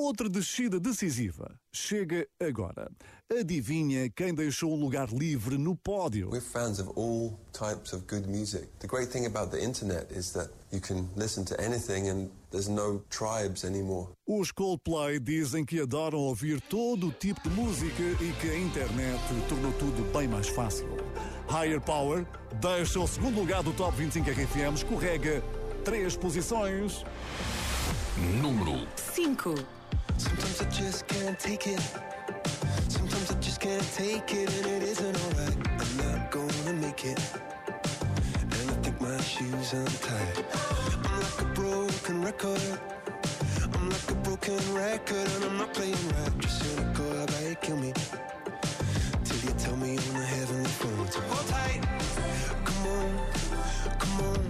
Outra 0.03 0.31
descida 0.31 0.81
decisiva 0.81 1.55
chega 1.71 2.27
agora. 2.41 2.91
Adivinha 3.31 4.09
quem 4.09 4.33
deixou 4.33 4.73
um 4.73 4.81
lugar 4.81 5.13
livre 5.13 5.59
no 5.59 5.77
pódio? 5.77 6.31
We're 6.31 6.41
fans 6.41 6.79
of 6.81 6.91
all 6.97 7.39
types 7.53 7.93
of 7.93 8.07
good 8.07 8.27
music. 8.27 8.67
The 8.79 8.87
great 8.87 9.13
thing 9.13 9.27
about 9.27 9.51
the 9.51 9.63
internet 9.63 10.11
is 10.11 10.31
that 10.31 10.49
you 10.73 10.81
can 10.81 11.07
listen 11.17 11.45
to 11.45 11.61
anything 11.61 12.09
and 12.09 12.31
there's 12.51 12.67
no 12.67 13.03
tribes 13.11 13.63
anymore. 13.63 14.09
Os 14.27 14.51
Coldplay 14.51 15.21
dizem 15.21 15.67
que 15.67 15.83
adoram 15.83 16.21
ouvir 16.21 16.63
todo 16.63 17.09
o 17.09 17.13
tipo 17.13 17.47
de 17.47 17.51
música 17.55 18.03
e 18.23 18.33
que 18.41 18.49
a 18.49 18.59
internet 18.59 19.21
tornou 19.51 19.73
tudo 19.75 20.11
bem 20.15 20.27
mais 20.27 20.49
fácil. 20.49 20.89
Higher 21.47 21.79
Power 21.79 22.27
deixa 22.59 22.99
o 22.99 23.07
segundo 23.07 23.39
lugar 23.39 23.63
do 23.63 23.75
Top 23.75 23.95
25 23.95 24.31
RFM, 24.31 24.77
escorrega 24.77 25.45
três 25.85 26.17
posições. 26.17 27.05
Número 28.41 28.89
5. 28.97 29.80
Sometimes 30.21 30.61
I 30.61 30.65
just 30.67 31.07
can't 31.09 31.39
take 31.39 31.67
it. 31.67 31.81
Sometimes 32.89 33.31
I 33.31 33.35
just 33.41 33.59
can't 33.59 33.93
take 33.95 34.35
it, 34.35 34.55
and 34.59 34.67
it 34.67 34.83
isn't 34.83 35.17
alright. 35.17 35.57
I'm 35.81 35.93
not 35.97 36.31
gonna 36.31 36.75
make 36.75 37.07
it. 37.07 37.19
And 38.43 38.53
I 38.53 38.75
think 38.83 39.01
my 39.01 39.19
shoes 39.23 39.73
are 39.73 39.81
untied. 39.81 40.45
I'm 41.07 41.21
like 41.21 41.41
a 41.41 41.45
broken 41.55 42.23
record. 42.23 42.61
I'm 43.73 43.89
like 43.89 44.11
a 44.11 44.15
broken 44.17 44.75
record, 44.75 45.27
and 45.37 45.45
I'm 45.45 45.57
not 45.57 45.73
playing 45.73 45.97
right. 46.09 46.39
Just 46.39 46.65
cynical, 46.65 47.23
about 47.23 47.43
you 47.43 47.55
kill 47.55 47.79
me? 47.79 47.95
Till 49.25 49.41
you 49.47 49.55
tell 49.57 49.77
me 49.77 49.97
on 49.97 50.15
the 50.21 50.27
heavenly 50.35 50.69
phone 50.81 51.07
to 51.15 51.21
hold 51.23 51.49
tight. 51.49 51.81
Come 52.67 52.87
on, 52.89 53.19
come 53.99 54.21
on. 54.27 54.50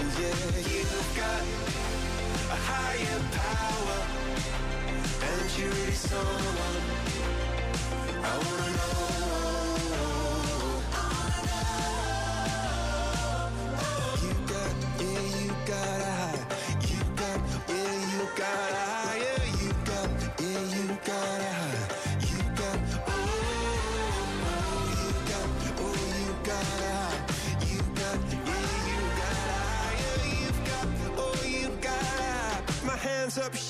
Yeah, 0.00 0.08
you've 0.56 1.14
got 1.14 1.42
a 2.50 2.58
higher 2.68 3.20
power, 3.36 4.00
And 5.22 5.50
she 5.50 5.64
really 5.64 5.92
someone 5.92 6.82
I 8.24 8.38
wanna 8.38 8.76
know. 8.76 9.49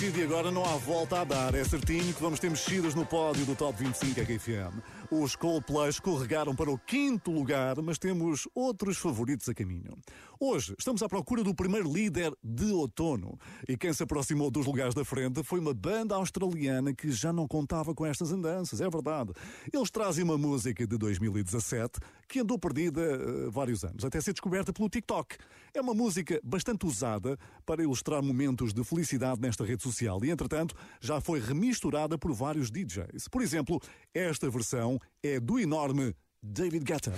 partir 0.00 0.12
de 0.12 0.22
agora 0.22 0.50
não 0.50 0.64
há 0.64 0.78
volta 0.78 1.20
a 1.20 1.24
dar. 1.24 1.54
É 1.54 1.62
certinho 1.62 2.14
que 2.14 2.22
vamos 2.22 2.40
ter 2.40 2.48
mexidas 2.48 2.94
no 2.94 3.04
pódio 3.04 3.44
do 3.44 3.54
Top 3.54 3.76
25 3.78 4.18
RFM. 4.18 4.80
Os 5.12 5.34
Coldplay 5.34 5.88
escorregaram 5.88 6.54
para 6.54 6.70
o 6.70 6.78
quinto 6.78 7.32
lugar, 7.32 7.82
mas 7.82 7.98
temos 7.98 8.46
outros 8.54 8.96
favoritos 8.96 9.48
a 9.48 9.54
caminho. 9.54 9.98
Hoje 10.38 10.72
estamos 10.78 11.02
à 11.02 11.08
procura 11.08 11.42
do 11.42 11.52
primeiro 11.52 11.92
líder 11.92 12.32
de 12.44 12.66
outono. 12.66 13.36
E 13.68 13.76
quem 13.76 13.92
se 13.92 14.04
aproximou 14.04 14.52
dos 14.52 14.66
lugares 14.66 14.94
da 14.94 15.04
frente 15.04 15.42
foi 15.42 15.58
uma 15.58 15.74
banda 15.74 16.14
australiana 16.14 16.94
que 16.94 17.10
já 17.10 17.32
não 17.32 17.48
contava 17.48 17.92
com 17.92 18.06
estas 18.06 18.30
andanças, 18.30 18.80
é 18.80 18.88
verdade. 18.88 19.32
Eles 19.72 19.90
trazem 19.90 20.22
uma 20.22 20.38
música 20.38 20.86
de 20.86 20.96
2017 20.96 21.98
que 22.28 22.38
andou 22.38 22.56
perdida 22.56 23.02
há 23.48 23.50
vários 23.50 23.82
anos, 23.82 24.04
até 24.04 24.20
ser 24.20 24.32
descoberta 24.32 24.72
pelo 24.72 24.88
TikTok. 24.88 25.36
É 25.74 25.80
uma 25.80 25.92
música 25.92 26.40
bastante 26.44 26.86
usada 26.86 27.36
para 27.66 27.82
ilustrar 27.82 28.22
momentos 28.22 28.72
de 28.72 28.84
felicidade 28.84 29.40
nesta 29.40 29.64
rede 29.64 29.82
social 29.82 30.24
e, 30.24 30.30
entretanto, 30.30 30.74
já 31.00 31.20
foi 31.20 31.40
remisturada 31.40 32.16
por 32.16 32.32
vários 32.32 32.70
DJs. 32.70 33.26
Por 33.28 33.42
exemplo, 33.42 33.80
esta 34.14 34.48
versão 34.48 34.99
é 35.22 35.38
do 35.38 35.58
enorme 35.58 36.14
David 36.42 36.84
Guetta. 36.84 37.12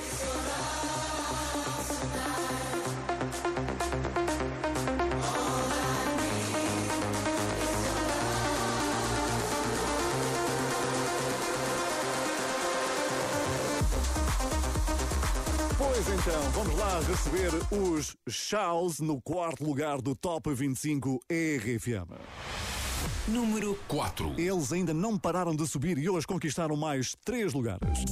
Pois 15.79 16.09
então, 16.09 16.51
vamos 16.53 16.79
lá 16.79 17.01
receber 17.01 17.51
os 17.71 18.17
Chaos 18.29 18.99
no 18.99 19.21
quarto 19.21 19.65
lugar 19.65 20.01
do 20.01 20.17
Top 20.17 20.53
25 20.53 21.21
RFM. 21.31 22.82
Número 23.29 23.79
4. 23.89 24.35
Eles 24.39 24.73
ainda 24.73 24.93
não 24.93 25.19
pararam 25.19 25.55
de 25.55 25.67
subir 25.67 25.99
e 25.99 26.09
hoje 26.09 26.27
conquistaram 26.27 26.77
mais 26.77 27.17
três 27.25 27.53
lugares. 27.53 28.05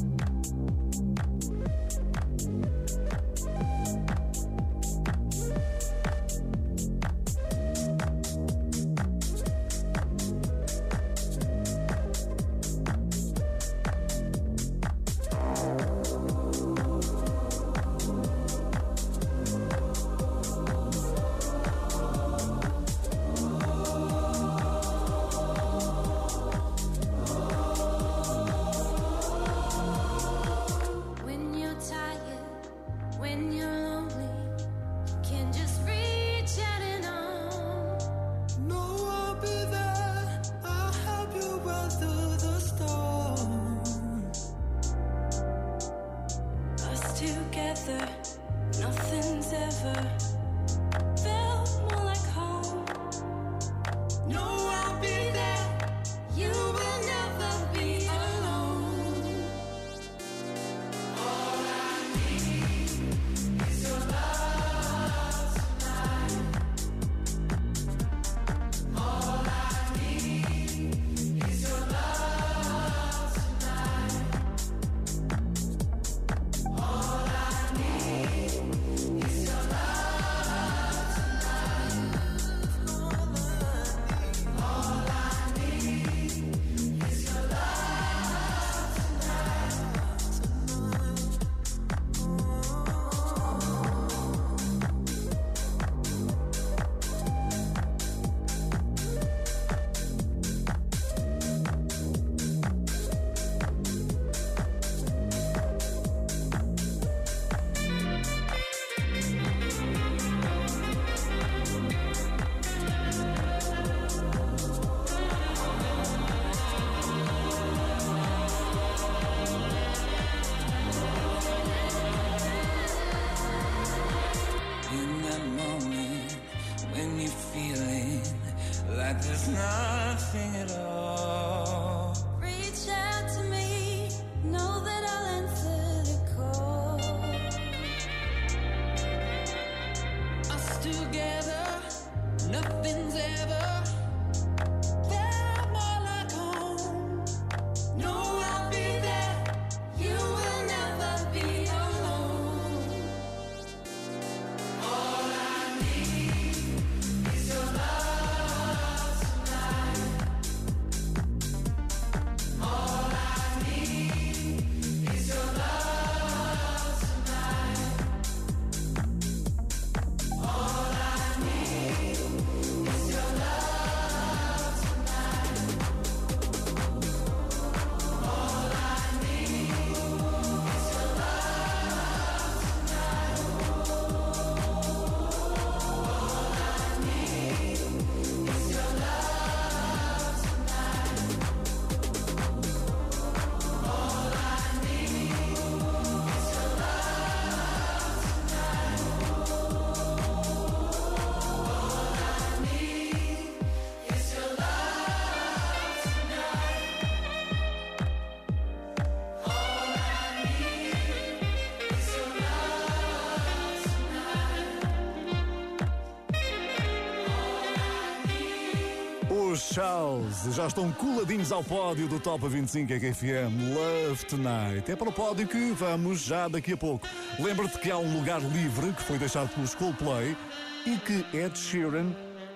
Charles 219.72 220.52
já 220.54 220.66
estão 220.66 220.90
coladinhos 220.90 221.52
ao 221.52 221.62
pódio 221.62 222.08
do 222.08 222.18
Top 222.18 222.48
25 222.48 222.92
RFM 222.92 223.72
Love 223.72 224.26
Tonight. 224.26 224.90
É 224.90 224.96
para 224.96 225.08
o 225.08 225.12
pódio 225.12 225.46
que 225.46 225.70
vamos 225.72 226.22
já 226.22 226.48
daqui 226.48 226.72
a 226.72 226.76
pouco. 226.76 227.06
Lembra-te 227.38 227.78
que 227.78 227.88
há 227.88 227.96
um 227.96 228.18
lugar 228.18 228.40
livre 228.40 228.92
que 228.92 229.02
foi 229.02 229.16
deixado 229.16 229.48
pelos 229.54 229.74
Coldplay 229.76 230.36
e 230.84 230.96
que 230.98 231.24
Ed 231.36 231.56
Sheeran 231.56 232.12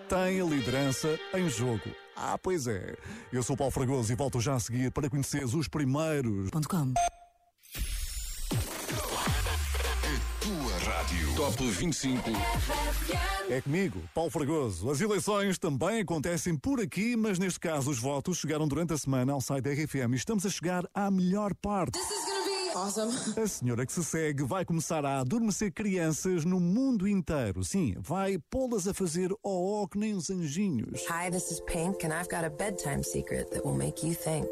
tem 0.09 0.41
a 0.41 0.45
liderança 0.45 1.17
em 1.35 1.49
jogo. 1.49 1.89
Ah, 2.17 2.37
pois 2.37 2.67
é. 2.67 2.97
Eu 3.33 3.45
sou 3.45 3.55
o 3.55 3.57
Paulo 3.57 3.71
Fragoso 3.71 4.13
e 4.13 4.17
volto 4.17 4.41
já 4.41 4.55
a 4.55 4.61
seguir 4.61 4.91
para 4.91 5.09
conheceres 5.09 5.55
os 5.55 5.69
primeiros. 5.69 6.51
.com. 6.69 6.93
rádio. 11.05 11.35
Top 11.37 11.63
25. 11.63 12.31
É 13.49 13.61
comigo, 13.61 14.03
Paulo 14.15 14.31
Fragoso. 14.31 14.91
As 14.91 15.01
eleições 15.01 15.59
também 15.59 16.01
acontecem 16.01 16.57
por 16.57 16.81
aqui, 16.81 17.17
mas 17.17 17.39
neste 17.39 17.61
caso 17.61 17.91
os 17.91 17.99
votos 17.99 18.39
chegaram 18.39 18.67
durante 18.67 18.95
a 18.95 18.99
semana 18.99 19.33
ao 19.33 19.41
site 19.41 19.65
da 19.65 19.71
RFM 19.71 20.13
e 20.13 20.17
estamos 20.17 20.47
a 20.47 20.51
chegar 20.51 20.85
à 20.95 21.11
melhor 21.11 21.55
parte. 21.55 21.99
A 23.37 23.47
senhora 23.47 23.87
que 23.87 23.93
se 23.93 24.03
segue 24.03 24.43
vai 24.43 24.65
começar 24.65 25.05
a 25.05 25.21
adormecer 25.21 25.73
crianças 25.73 26.45
no 26.45 26.59
mundo 26.59 27.07
inteiro. 27.07 27.63
Sim, 27.63 27.95
vai 27.99 28.37
pô-las 28.51 28.89
a 28.89 28.95
fazer 28.95 29.31
ó 29.45 29.87
que 29.87 29.99
nem 29.99 30.15
os 30.15 30.29
anjinhos. 30.29 31.03
Hi, 31.03 31.31
this 31.31 31.51
is 31.51 31.61
Pink, 31.61 32.05
and 32.05 32.13
I've 32.13 32.29
got 32.29 32.45
a 32.45 32.51
bedtime 32.51 33.05
secret 33.05 33.51
that 33.51 33.65
will 33.65 33.77
make 33.77 34.05
you 34.05 34.15
think. 34.15 34.49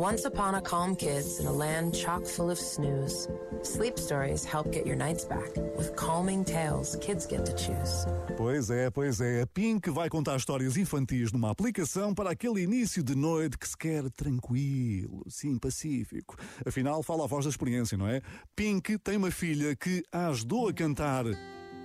Once 0.00 0.24
upon 0.24 0.54
a 0.54 0.62
calm 0.62 0.96
kids 0.96 1.40
in 1.40 1.46
a 1.46 1.52
land 1.52 1.94
chock 1.94 2.24
full 2.24 2.50
of 2.50 2.58
snooze, 2.58 3.28
sleep 3.60 3.98
stories 3.98 4.46
help 4.46 4.72
get 4.72 4.86
your 4.86 4.96
nights 4.96 5.26
back 5.26 5.54
with 5.76 5.94
calming 5.94 6.42
tales 6.42 6.96
kids 7.02 7.26
get 7.26 7.44
to 7.44 7.52
choose. 7.52 8.06
Pois 8.34 8.70
é, 8.70 8.90
pois 8.90 9.20
é. 9.20 9.42
A 9.42 9.46
Pink 9.46 9.90
vai 9.90 10.08
contar 10.08 10.38
histórias 10.38 10.78
infantis 10.78 11.30
numa 11.32 11.50
aplicação 11.50 12.14
para 12.14 12.30
aquele 12.30 12.62
início 12.62 13.02
de 13.02 13.14
noite 13.14 13.58
que 13.58 13.68
se 13.68 13.76
quer 13.76 14.08
tranquilo, 14.12 15.22
sim, 15.28 15.58
pacífico. 15.58 16.34
Afinal, 16.66 17.02
fala 17.02 17.24
a 17.24 17.26
voz 17.26 17.44
da 17.44 17.50
experiência, 17.50 17.98
não 17.98 18.08
é? 18.08 18.22
Pink 18.56 18.96
tem 19.00 19.18
uma 19.18 19.30
filha 19.30 19.76
que 19.76 20.02
a 20.10 20.28
ajudou 20.28 20.68
a 20.68 20.72
cantar 20.72 21.26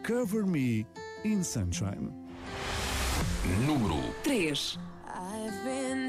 Cover 0.08 0.46
Me 0.46 0.88
in 1.26 1.44
Sunshine. 1.44 2.14
Número 3.68 4.02
3. 4.24 4.80
I've 5.18 5.64
been 5.64 6.05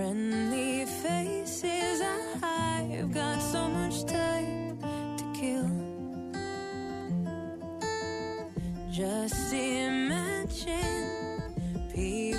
friendly 0.00 0.86
faces. 0.86 2.00
I've 2.42 3.12
got 3.12 3.38
so 3.42 3.68
much 3.68 4.06
time 4.06 4.78
to 5.18 5.24
kill. 5.38 5.70
Just 8.90 9.52
imagine 9.52 11.06
people 11.94 12.29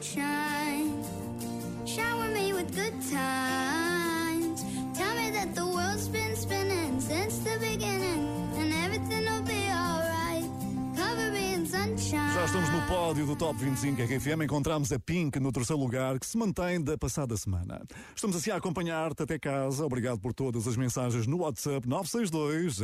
sunshine. 0.00 1.02
Shower 1.86 2.28
me 2.28 2.52
with 2.52 2.74
good 2.74 2.94
times. 3.10 4.64
Tell 4.94 5.14
me 5.14 5.30
that 5.30 5.54
the 5.54 5.66
world's 5.66 6.08
been 6.08 6.36
spinning 6.36 7.00
since 7.00 7.38
the 7.38 7.58
beginning. 7.58 8.26
And 8.56 8.72
everything 8.84 9.24
will 9.24 9.42
be 9.42 9.68
alright. 9.70 10.44
Cover 10.96 11.30
me 11.32 11.54
in 11.54 11.66
sunshine. 11.66 12.34
Já 12.34 12.44
estamos 12.44 12.70
no 12.70 12.82
pódio 12.86 13.26
do 13.26 13.36
Top 13.36 13.56
25 13.58 14.02
RFM. 14.02 14.42
Encontramos 14.42 14.92
a 14.92 14.98
Pink 14.98 15.40
no 15.40 15.50
terceiro 15.50 15.80
lugar, 15.80 16.18
que 16.18 16.26
se 16.26 16.36
mantém 16.36 16.82
da 16.82 16.98
passada 16.98 17.36
semana. 17.36 17.82
Estamos 18.14 18.36
assim 18.36 18.50
a 18.50 18.56
acompanhar-te 18.56 19.22
até 19.22 19.38
casa. 19.38 19.84
Obrigado 19.84 20.18
por 20.18 20.34
todas 20.34 20.66
as 20.66 20.76
mensagens 20.76 21.26
no 21.26 21.38
WhatsApp 21.38 21.88
962 21.88 22.76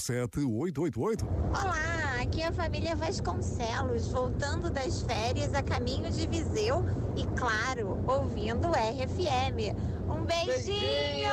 007 0.00 0.40
888. 0.44 1.26
Olá, 1.26 2.07
aqui 2.18 2.42
é 2.42 2.48
a 2.48 2.52
família 2.52 2.96
Vasconcelos, 2.96 4.08
voltando 4.08 4.68
das 4.70 5.02
férias 5.02 5.54
a 5.54 5.62
caminho 5.62 6.10
de 6.10 6.26
Viseu 6.26 6.84
e, 7.16 7.24
claro, 7.38 8.02
ouvindo 8.06 8.68
o 8.68 8.72
RFM. 8.72 9.76
Um 10.08 10.24
beijinho! 10.24 11.30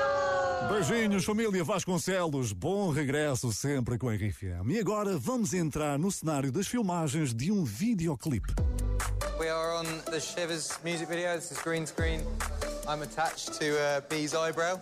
Beijinhos, 0.70 1.26
família 1.26 1.64
Vasconcelos. 1.64 2.54
Bom 2.54 2.92
regresso 2.92 3.52
sempre 3.52 3.98
com 3.98 4.10
a 4.10 4.14
RFM. 4.14 4.70
E 4.70 4.80
agora 4.80 5.18
vamos 5.18 5.54
entrar 5.54 5.98
no 5.98 6.12
cenário 6.12 6.52
das 6.52 6.68
filmagens 6.68 7.34
de 7.34 7.52
um 7.52 7.64
videoclipe. 7.64 8.54
We 9.40 9.50
are 9.50 9.80
on 9.80 9.86
the 10.12 10.20
Shivers 10.20 10.80
music 10.84 11.08
video. 11.08 11.36
This 11.36 11.52
is 11.52 11.58
green 11.62 11.86
screen. 11.86 12.22
I'm 12.88 13.02
attached 13.02 13.60
to 13.60 13.76
uh, 13.76 14.02
B's 14.08 14.34
eyebrow, 14.36 14.80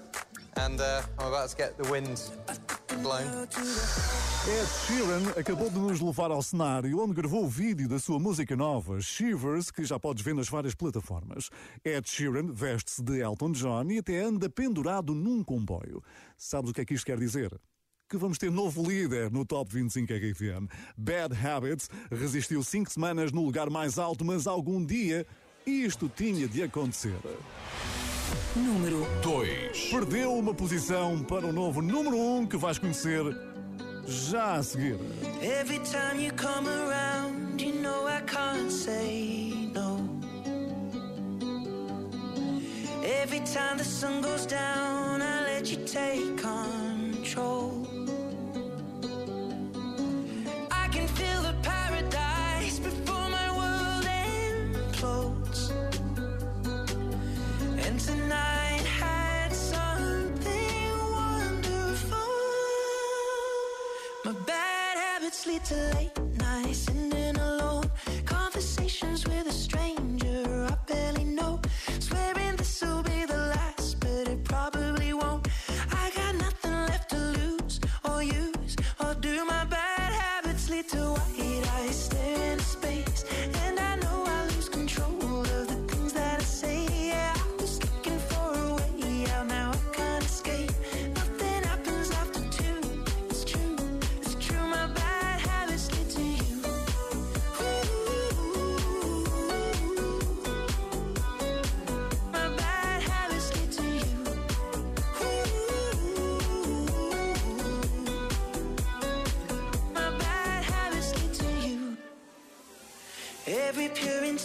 and 0.57 0.79
uh, 0.79 1.01
I'm 1.17 1.27
about 1.27 1.49
to 1.49 1.55
get 1.55 1.77
the 1.77 1.89
wind 1.89 2.19
Ed 4.45 4.67
Sheeran 4.85 5.39
acabou 5.39 5.69
de 5.69 5.79
nos 5.79 5.99
levar 5.99 6.29
ao 6.29 6.43
cenário 6.43 6.99
onde 7.01 7.13
gravou 7.13 7.45
o 7.45 7.49
vídeo 7.49 7.87
da 7.87 7.97
sua 7.97 8.19
música 8.19 8.55
nova, 8.55 9.01
Shivers, 9.01 9.71
que 9.71 9.83
já 9.83 9.99
podes 9.99 10.23
ver 10.23 10.35
nas 10.35 10.47
várias 10.47 10.75
plataformas. 10.75 11.49
Ed 11.83 12.07
Sheeran 12.07 12.51
veste-se 12.51 13.01
de 13.01 13.19
Elton 13.19 13.51
John 13.51 13.89
e 13.89 13.97
até 13.97 14.21
anda 14.21 14.49
pendurado 14.49 15.15
num 15.15 15.43
comboio. 15.43 16.03
Sabes 16.37 16.69
o 16.69 16.73
que 16.73 16.81
é 16.81 16.85
que 16.85 16.93
isto 16.93 17.05
quer 17.05 17.17
dizer? 17.17 17.59
Que 18.07 18.17
vamos 18.17 18.37
ter 18.37 18.51
novo 18.51 18.83
líder 18.83 19.31
no 19.31 19.43
Top 19.43 19.73
25 19.73 20.13
RFM. 20.13 20.67
Bad 20.95 21.35
Habits 21.35 21.89
resistiu 22.11 22.63
cinco 22.63 22.91
semanas 22.91 23.31
no 23.31 23.43
lugar 23.43 23.69
mais 23.69 23.97
alto, 23.97 24.23
mas 24.23 24.45
algum 24.45 24.85
dia 24.85 25.25
isto 25.65 26.07
tinha 26.09 26.47
de 26.47 26.61
acontecer. 26.61 27.17
Número 28.55 29.07
2. 29.21 29.89
Perdeu 29.89 30.33
uma 30.33 30.53
posição 30.53 31.23
para 31.23 31.45
o 31.45 31.51
novo 31.51 31.81
número 31.81 32.15
1 32.15 32.37
um 32.37 32.45
que 32.45 32.57
vais 32.57 32.77
conhecer 32.77 33.23
já 34.05 34.55
a 34.55 34.63
seguir. 34.63 34.97
Every 35.41 35.79
time 35.79 36.19
you 36.19 36.31
come 36.33 36.67
around, 36.67 37.61
you 37.61 37.73
know 37.81 38.07
I 38.07 38.21
can't 38.21 38.71
say 38.71 39.71
no. 39.73 40.21
Every 43.03 43.39
time 43.41 43.77
the 43.77 43.83
sun 43.83 44.21
goes 44.21 44.45
down, 44.45 45.21
I 45.21 45.43
let 45.43 45.71
you 45.71 45.77
take 45.85 46.37
control. 46.37 47.87
I 50.71 50.87
can 50.89 51.07
feel 51.07 51.41
the 51.41 51.55
paradise 51.61 52.79
before 52.79 53.29
my 53.29 53.49
world 53.57 54.05
implodes. 54.05 55.71
Lead 65.45 65.65
to 65.65 65.75
late 65.95 66.22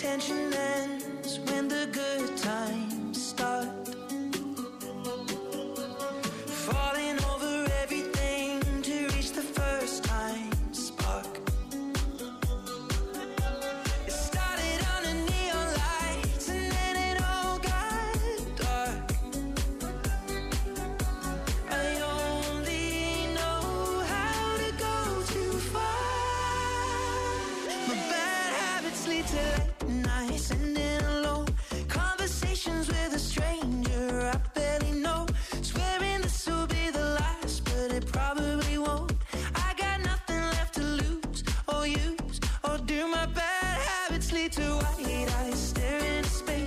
Can't 0.09 0.27
you 0.31 0.48
do 44.69 44.79
I 44.81 44.93
eyes 45.41 45.59
staring 45.59 46.19
at 46.19 46.27
space? 46.27 46.58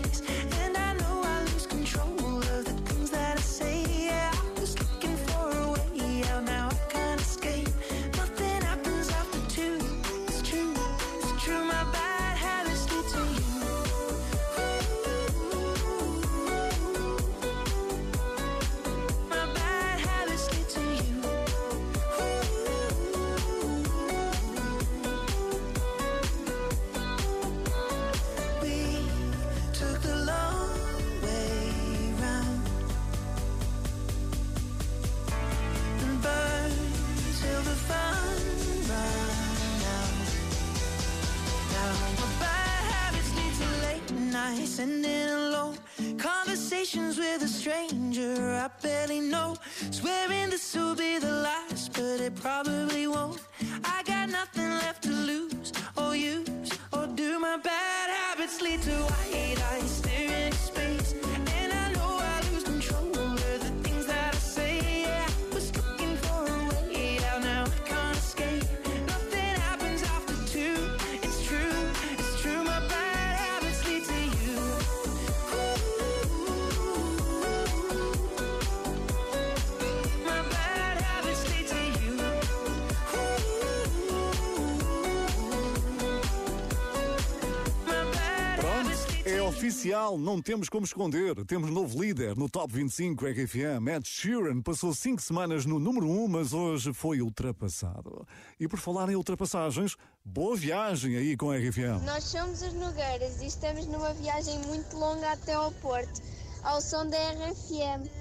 Não 90.42 90.44
temos 90.44 90.70
como 90.70 90.84
esconder. 90.84 91.36
Temos 91.46 91.70
novo 91.70 92.02
líder 92.02 92.36
no 92.36 92.50
Top 92.50 92.74
25 92.74 93.28
RFM. 93.28 93.88
Ed 93.96 94.08
Sheeran 94.08 94.60
passou 94.60 94.92
cinco 94.92 95.22
semanas 95.22 95.68
no 95.68 95.78
número 95.80 96.08
1, 96.08 96.24
um, 96.24 96.28
mas 96.28 96.52
hoje 96.52 96.92
foi 96.94 97.22
ultrapassado. 97.22 98.28
E 98.60 98.68
por 98.68 98.80
falar 98.80 99.08
em 99.10 99.16
ultrapassagens, 99.16 99.96
boa 100.26 100.58
viagem 100.58 101.16
aí 101.16 101.38
com 101.38 101.52
a 101.52 101.58
RFM. 101.58 102.04
Nós 102.04 102.24
somos 102.24 102.64
os 102.64 102.74
Nogueiras 102.74 103.40
e 103.40 103.46
estamos 103.46 103.86
numa 103.86 104.16
viagem 104.16 104.58
muito 104.66 104.98
longa 104.98 105.32
até 105.32 105.54
ao 105.54 105.72
Porto, 105.74 106.20
ao 106.64 106.82
som 106.82 107.08
da 107.08 107.18
RFM. 107.18 108.21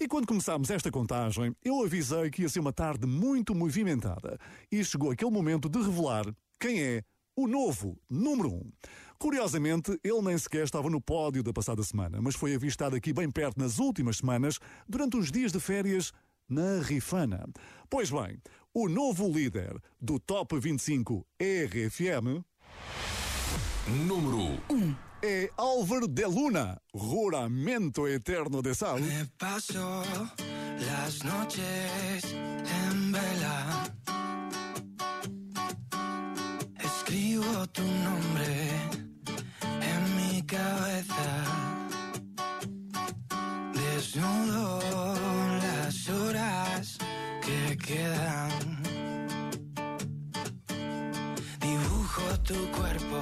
E 0.00 0.08
quando 0.08 0.26
começámos 0.26 0.70
esta 0.70 0.90
contagem, 0.90 1.54
eu 1.64 1.84
avisei 1.84 2.30
que 2.30 2.42
ia 2.42 2.48
ser 2.48 2.60
uma 2.60 2.72
tarde 2.72 3.06
muito 3.06 3.54
movimentada. 3.54 4.38
E 4.70 4.84
chegou 4.84 5.10
aquele 5.10 5.30
momento 5.30 5.68
de 5.68 5.78
revelar 5.78 6.24
quem 6.60 6.82
é 6.82 7.02
o 7.36 7.46
novo 7.46 7.96
número 8.10 8.50
1. 8.50 8.54
Um. 8.56 8.72
Curiosamente, 9.18 9.98
ele 10.04 10.22
nem 10.22 10.38
sequer 10.38 10.64
estava 10.64 10.88
no 10.88 11.00
pódio 11.00 11.42
da 11.42 11.52
passada 11.52 11.82
semana, 11.82 12.20
mas 12.22 12.36
foi 12.36 12.54
avistado 12.54 12.94
aqui 12.96 13.12
bem 13.12 13.30
perto 13.30 13.58
nas 13.58 13.78
últimas 13.78 14.18
semanas, 14.18 14.58
durante 14.88 15.16
uns 15.16 15.30
dias 15.30 15.52
de 15.52 15.58
férias, 15.58 16.12
na 16.48 16.80
Rifana. 16.80 17.44
Pois 17.90 18.10
bem, 18.10 18.40
o 18.72 18.88
novo 18.88 19.28
líder 19.28 19.76
do 20.00 20.18
Top 20.20 20.58
25 20.58 21.26
RFM 21.40 22.44
Número 23.88 24.60
1 24.68 24.94
é 25.22 25.50
Álvaro 25.56 26.06
de 26.06 26.26
Luna, 26.26 26.78
Juramento 26.94 28.06
Eterno 28.06 28.60
de 28.60 28.74
Sal. 28.74 29.00
Paso 29.38 30.02
las 30.86 31.24
noches 31.24 32.24
en 32.34 33.12
vela. 33.12 33.84
Escribo 36.84 37.66
tu 37.68 37.82
nombre 37.82 38.77
cabeza. 40.48 41.28
Desnudo 43.74 44.80
las 45.62 46.08
horas 46.08 46.98
que 47.44 47.76
quedan. 47.76 48.82
Dibujo 51.60 52.22
tu 52.48 52.58
cuerpo 52.78 53.20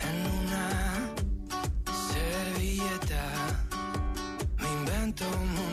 en 0.00 0.16
una 0.38 0.68
servilleta. 2.12 3.24
Me 4.58 4.68
invento 4.68 5.24
un 5.40 5.71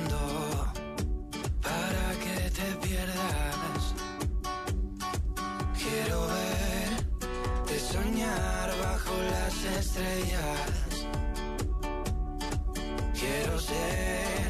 las 9.65 9.85
estrellas. 9.85 11.07
Quiero 13.13 13.59
ser 13.59 14.49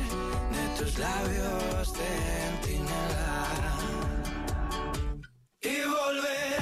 de 0.54 0.64
tus 0.78 0.98
labios 1.00 1.94
centinela. 1.94 3.48
Y 5.62 5.82
volverán 5.82 6.59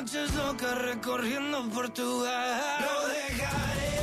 noches 0.00 0.34
locas 0.34 0.76
recorriendo 0.82 1.64
Portugal. 1.70 2.60
No 2.84 3.08
dejaré 3.08 3.94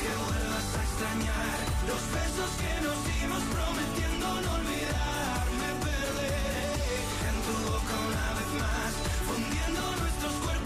que 0.00 0.10
vuelvas 0.22 0.68
a 0.78 0.82
extrañar 0.86 1.56
los 1.90 2.02
besos 2.16 2.50
que 2.62 2.72
nos 2.86 2.98
dimos 3.10 3.42
prometiendo 3.54 4.26
no 4.44 4.50
olvidar. 4.60 5.42
Me 5.60 5.70
perderé 5.84 6.98
en 7.30 7.36
tu 7.46 7.54
boca 7.66 7.94
una 8.12 8.28
vez 8.38 8.50
más, 8.62 8.90
fundiendo 9.26 9.82
nuestros 10.02 10.34
cuerpos 10.44 10.63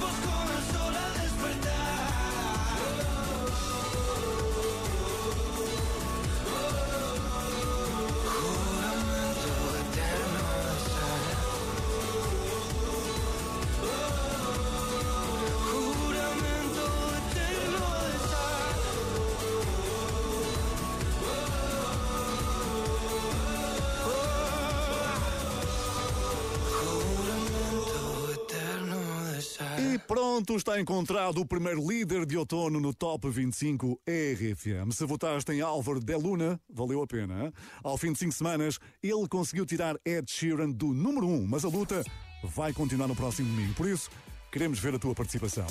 pronto, 30.09 30.57
está 30.57 30.81
encontrado 30.81 31.39
o 31.39 31.45
primeiro 31.45 31.87
líder 31.87 32.25
de 32.25 32.35
outono 32.35 32.81
no 32.81 32.95
Top 32.95 33.29
25 33.29 34.01
RFM. 34.09 34.91
Se 34.91 35.05
votaste 35.05 35.53
em 35.53 35.61
Álvaro 35.61 36.01
de 36.01 36.15
Luna, 36.17 36.59
valeu 36.67 37.03
a 37.03 37.07
pena. 37.07 37.53
Ao 37.85 37.99
fim 37.99 38.13
de 38.15 38.19
cinco 38.19 38.33
semanas, 38.33 38.79
ele 39.03 39.29
conseguiu 39.29 39.67
tirar 39.67 39.97
Ed 40.07 40.25
Sheeran 40.31 40.71
do 40.71 40.95
número 40.95 41.29
1, 41.29 41.47
mas 41.47 41.63
a 41.63 41.69
luta 41.69 42.03
vai 42.43 42.73
continuar 42.73 43.07
no 43.07 43.15
próximo 43.15 43.55
domingo. 43.55 43.75
Por 43.75 43.87
isso, 43.87 44.09
queremos 44.51 44.79
ver 44.79 44.95
a 44.95 44.99
tua 44.99 45.15
participação. 45.15 45.67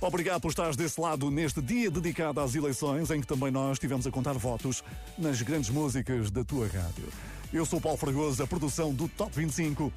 Obrigado 0.00 0.40
por 0.40 0.48
estares 0.48 0.76
desse 0.76 1.00
lado 1.00 1.30
neste 1.30 1.62
dia 1.62 1.88
dedicado 1.88 2.40
às 2.40 2.56
eleições, 2.56 3.12
em 3.12 3.20
que 3.20 3.28
também 3.28 3.52
nós 3.52 3.76
estivemos 3.76 4.04
a 4.08 4.10
contar 4.10 4.32
votos 4.32 4.82
nas 5.16 5.40
grandes 5.40 5.70
músicas 5.70 6.32
da 6.32 6.42
tua 6.42 6.66
rádio. 6.66 7.06
Eu 7.52 7.64
sou 7.64 7.80
Paulo 7.80 7.96
Fragoso, 7.96 8.42
a 8.42 8.46
produção 8.46 8.92
do 8.92 9.08
Top 9.08 9.30
25 9.36 9.92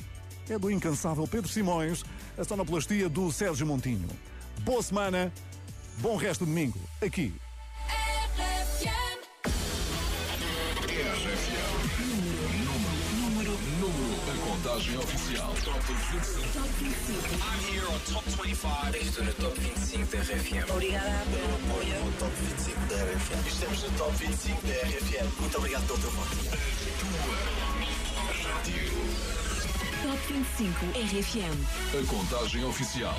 é 0.50 0.58
do 0.58 0.72
incansável 0.72 1.28
Pedro 1.28 1.50
Simões, 1.50 2.04
a 2.38 2.44
sonoplastia 2.44 3.08
do 3.10 3.32
Sérgio 3.32 3.66
Montinho. 3.66 4.10
Boa 4.62 4.82
semana, 4.82 5.32
bom 5.98 6.16
resto 6.16 6.46
de 6.46 6.52
domingo, 6.52 6.80
aqui. 7.02 7.34
Número, 13.16 13.52
número, 13.80 14.16
a 14.30 14.36
contagem 14.50 14.98
oficial. 14.98 15.54
Top 15.64 15.80
25. 15.80 16.52
I'm 17.42 17.60
here 17.72 17.88
on 17.88 18.00
Top 18.12 18.26
25. 18.44 18.98
Estou 18.98 19.24
no 19.24 19.34
Top 19.34 19.60
25 19.60 20.06
da 20.12 20.22
RFM. 20.22 20.70
Obrigada 20.70 21.26
pelo 21.32 21.56
apoio. 21.56 22.06
No 22.06 22.12
Top 22.14 22.32
25 22.36 22.80
da 22.88 22.96
RFM. 22.96 23.48
Estamos 23.48 23.84
no 23.84 23.90
Top 23.98 24.12
25 24.18 24.68
da 24.68 24.74
RFM. 24.74 25.40
Muito 25.40 25.58
obrigado 25.58 25.88
pelo 25.88 26.00
teu 26.00 26.12
voto. 26.12 26.36
Rádio. 28.44 29.51
Top 30.02 30.18
25 30.28 30.74
RFM. 30.96 32.00
A 32.00 32.06
contagem 32.08 32.66
oficial. 32.66 33.16